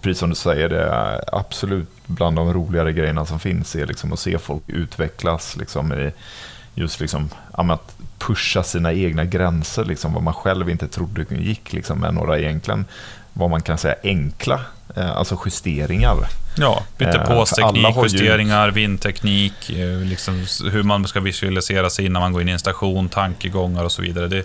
[0.00, 3.76] precis som du säger, det är absolut bland de roligare grejerna som finns.
[3.76, 5.56] Är liksom att se folk utvecklas.
[5.56, 6.10] Liksom i
[6.74, 9.84] just liksom, att pusha sina egna gränser.
[9.84, 11.72] Liksom, vad man själv inte trodde gick.
[11.72, 12.84] Liksom, med några egentligen,
[13.32, 14.60] vad man kan säga, enkla
[14.96, 16.16] eh, alltså justeringar.
[16.56, 17.26] Ja, bytte Eh,
[17.76, 17.82] ju-
[18.12, 22.58] justeringar, vindteknik, eh, liksom hur man ska visualisera sig innan man går in i en
[22.58, 24.28] station, tankegångar och så vidare.
[24.28, 24.42] Det,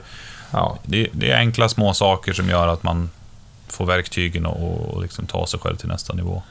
[0.55, 3.09] Ja, det, det är enkla små saker som gör att man
[3.73, 6.43] får verktygen och, och liksom ta sig själv till nästa nivå.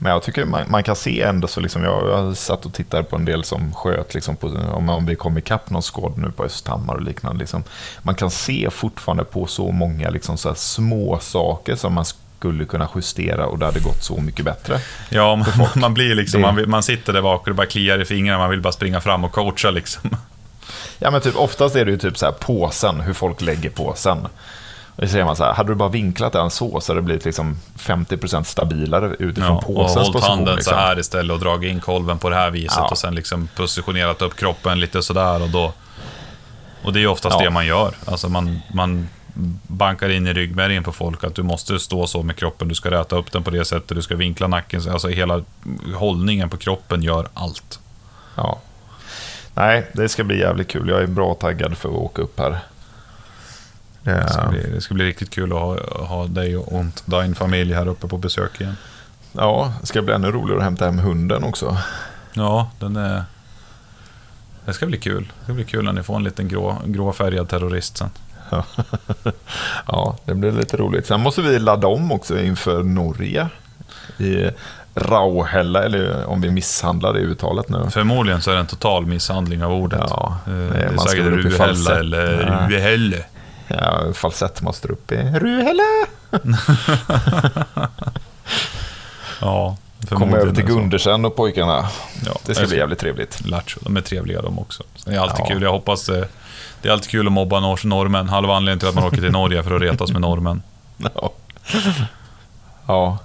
[0.00, 3.02] Men jag tycker man, man kan se ändå så liksom, jag, jag satt och tittade
[3.02, 6.30] på en del som sköt, liksom på, om, om vi kom ikapp någon skåd nu
[6.30, 7.38] på Östhammar och liknande.
[7.40, 7.64] Liksom.
[8.02, 12.88] Man kan se fortfarande på så många liksom, så små saker som man skulle kunna
[12.94, 14.80] justera och det hade gått så mycket bättre.
[15.10, 17.98] Ja, man, man blir liksom, Det- man, man sitter där bak och det bara kliar
[18.00, 20.10] i fingrarna, man vill bara springa fram och coacha liksom.
[20.98, 24.26] Ja men typ oftast är det ju typ så här påsen, hur folk lägger påsen.
[24.98, 27.04] Och så säger man så här, hade du bara vinklat den så så hade det
[27.04, 30.30] blivit liksom 50% stabilare utifrån Ja, och påsens hållit position.
[30.36, 30.70] handen liksom.
[30.72, 32.88] så här istället och dragit in kolven på det här viset Ja.
[32.88, 35.72] och sen liksom positionerat upp kroppen lite sådär och då...
[36.82, 37.44] Och det är oftast Ja.
[37.44, 37.94] det man gör.
[38.04, 39.08] Alltså man, man
[39.66, 42.90] bankar in i ryggmärgen på folk att du måste stå så med kroppen, du ska
[42.90, 44.80] räta upp den på det sättet, du ska vinkla nacken.
[44.90, 45.42] Alltså hela
[45.94, 47.80] hållningen på kroppen gör allt.
[48.34, 48.58] Ja.
[49.54, 50.88] Nej, det ska bli jävligt kul.
[50.88, 52.58] Jag är bra taggad för att åka upp här.
[54.02, 55.76] Det ska bli, det ska bli riktigt kul att ha,
[56.06, 58.76] ha dig och din familj här uppe på besök igen.
[59.32, 61.76] ja, det ska bli ännu roligare att hämta hem hunden också.
[62.34, 63.22] Ja, den är...
[64.64, 65.32] Det ska bli kul.
[65.38, 68.10] Det ska bli kul när ni får en liten grå, gråfärgad terrorist sen.
[69.86, 71.06] Ja, det blir lite roligt.
[71.06, 73.48] Sen måste vi ladda om också inför Norge.
[74.18, 74.50] I
[74.94, 77.86] Rauhella, eller om vi misshandlar det uttalet nu.
[77.90, 80.00] Förmodligen så är det en total misshandling av ordet.
[80.10, 81.96] Ja, Eh, det är- det är säkert falsett.
[81.98, 82.76] eller Ja.
[82.76, 83.24] Ruhälle.
[83.68, 85.82] Ja, falsett måste upp i Ruhella.
[89.40, 89.76] Ja,
[90.08, 90.64] Komma över till.
[90.64, 91.88] Gundersen och pojkarna.
[92.26, 93.46] Ja, Det ska bli jävligt trevligt.
[93.46, 94.82] Lattjo, de är trevliga de också.
[94.96, 95.46] Så det är alltid Ja.
[95.46, 96.28] kul, jag hoppas det.
[96.82, 98.28] Det är alltid kul att mobba nor- norrmän.
[98.28, 100.62] Halva anledningen till att man åker till Norge för att retas med norrmän.
[101.14, 101.32] Ja.
[102.86, 103.18] ja.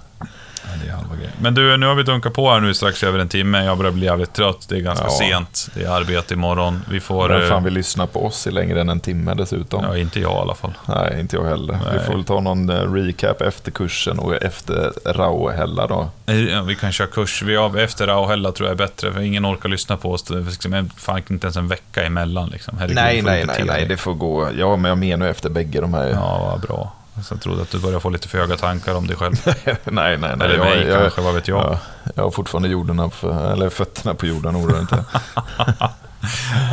[0.78, 1.32] Men, det är halva grejen.
[1.40, 3.64] Men du, nu har vi dunkat på här nu strax över en timme.
[3.64, 4.66] Jag börjar bli jävligt trött.
[4.68, 5.10] Det är ganska Ja.
[5.10, 5.68] sent.
[5.74, 6.84] Det är arbete imorgon.
[6.90, 7.28] Vi får...
[7.28, 9.84] Vem eh, fan vill lyssna på oss i längre än en timme dessutom?
[9.84, 10.72] Ja, inte jag i alla fall.
[10.86, 11.74] Nej, inte jag heller.
[11.92, 12.06] Vi Nej.
[12.06, 16.08] får väl ta någon eh, recap efter kursen och efter Rauhella då.
[16.26, 17.42] Eh, Ja, vi kan köra kurs.
[17.42, 20.30] Vi av efter Rauhella tror jag är bättre, för ingen orkar lyssna på oss.
[20.30, 22.48] Är liksom, fan, inte ens en vecka emellan.
[22.48, 22.78] Liksom.
[22.78, 24.48] Herregud, Nej, nej, nej, nej, det får gå.
[24.58, 26.06] Ja, men jag menar efter bägge de här.
[26.08, 26.92] Ja, vad bra.
[27.22, 29.34] Så jag trodde att du började få lite för höga tankar om dig själv.
[29.46, 30.32] nej, nej, nej.
[30.40, 31.58] Eller jag, mig jag, kanske, vad vet jag.
[31.58, 31.78] Ja,
[32.14, 35.04] jag har fortfarande jorden på, eller fötterna på jorden, oroa dig inte.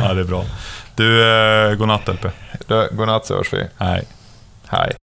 [0.02, 0.44] Ja, det är bra.
[0.94, 2.26] Du, eh, godnatt LP.
[2.92, 3.66] Godnatt så hörs vi.
[3.76, 4.04] Hej.
[4.66, 4.92] Hej.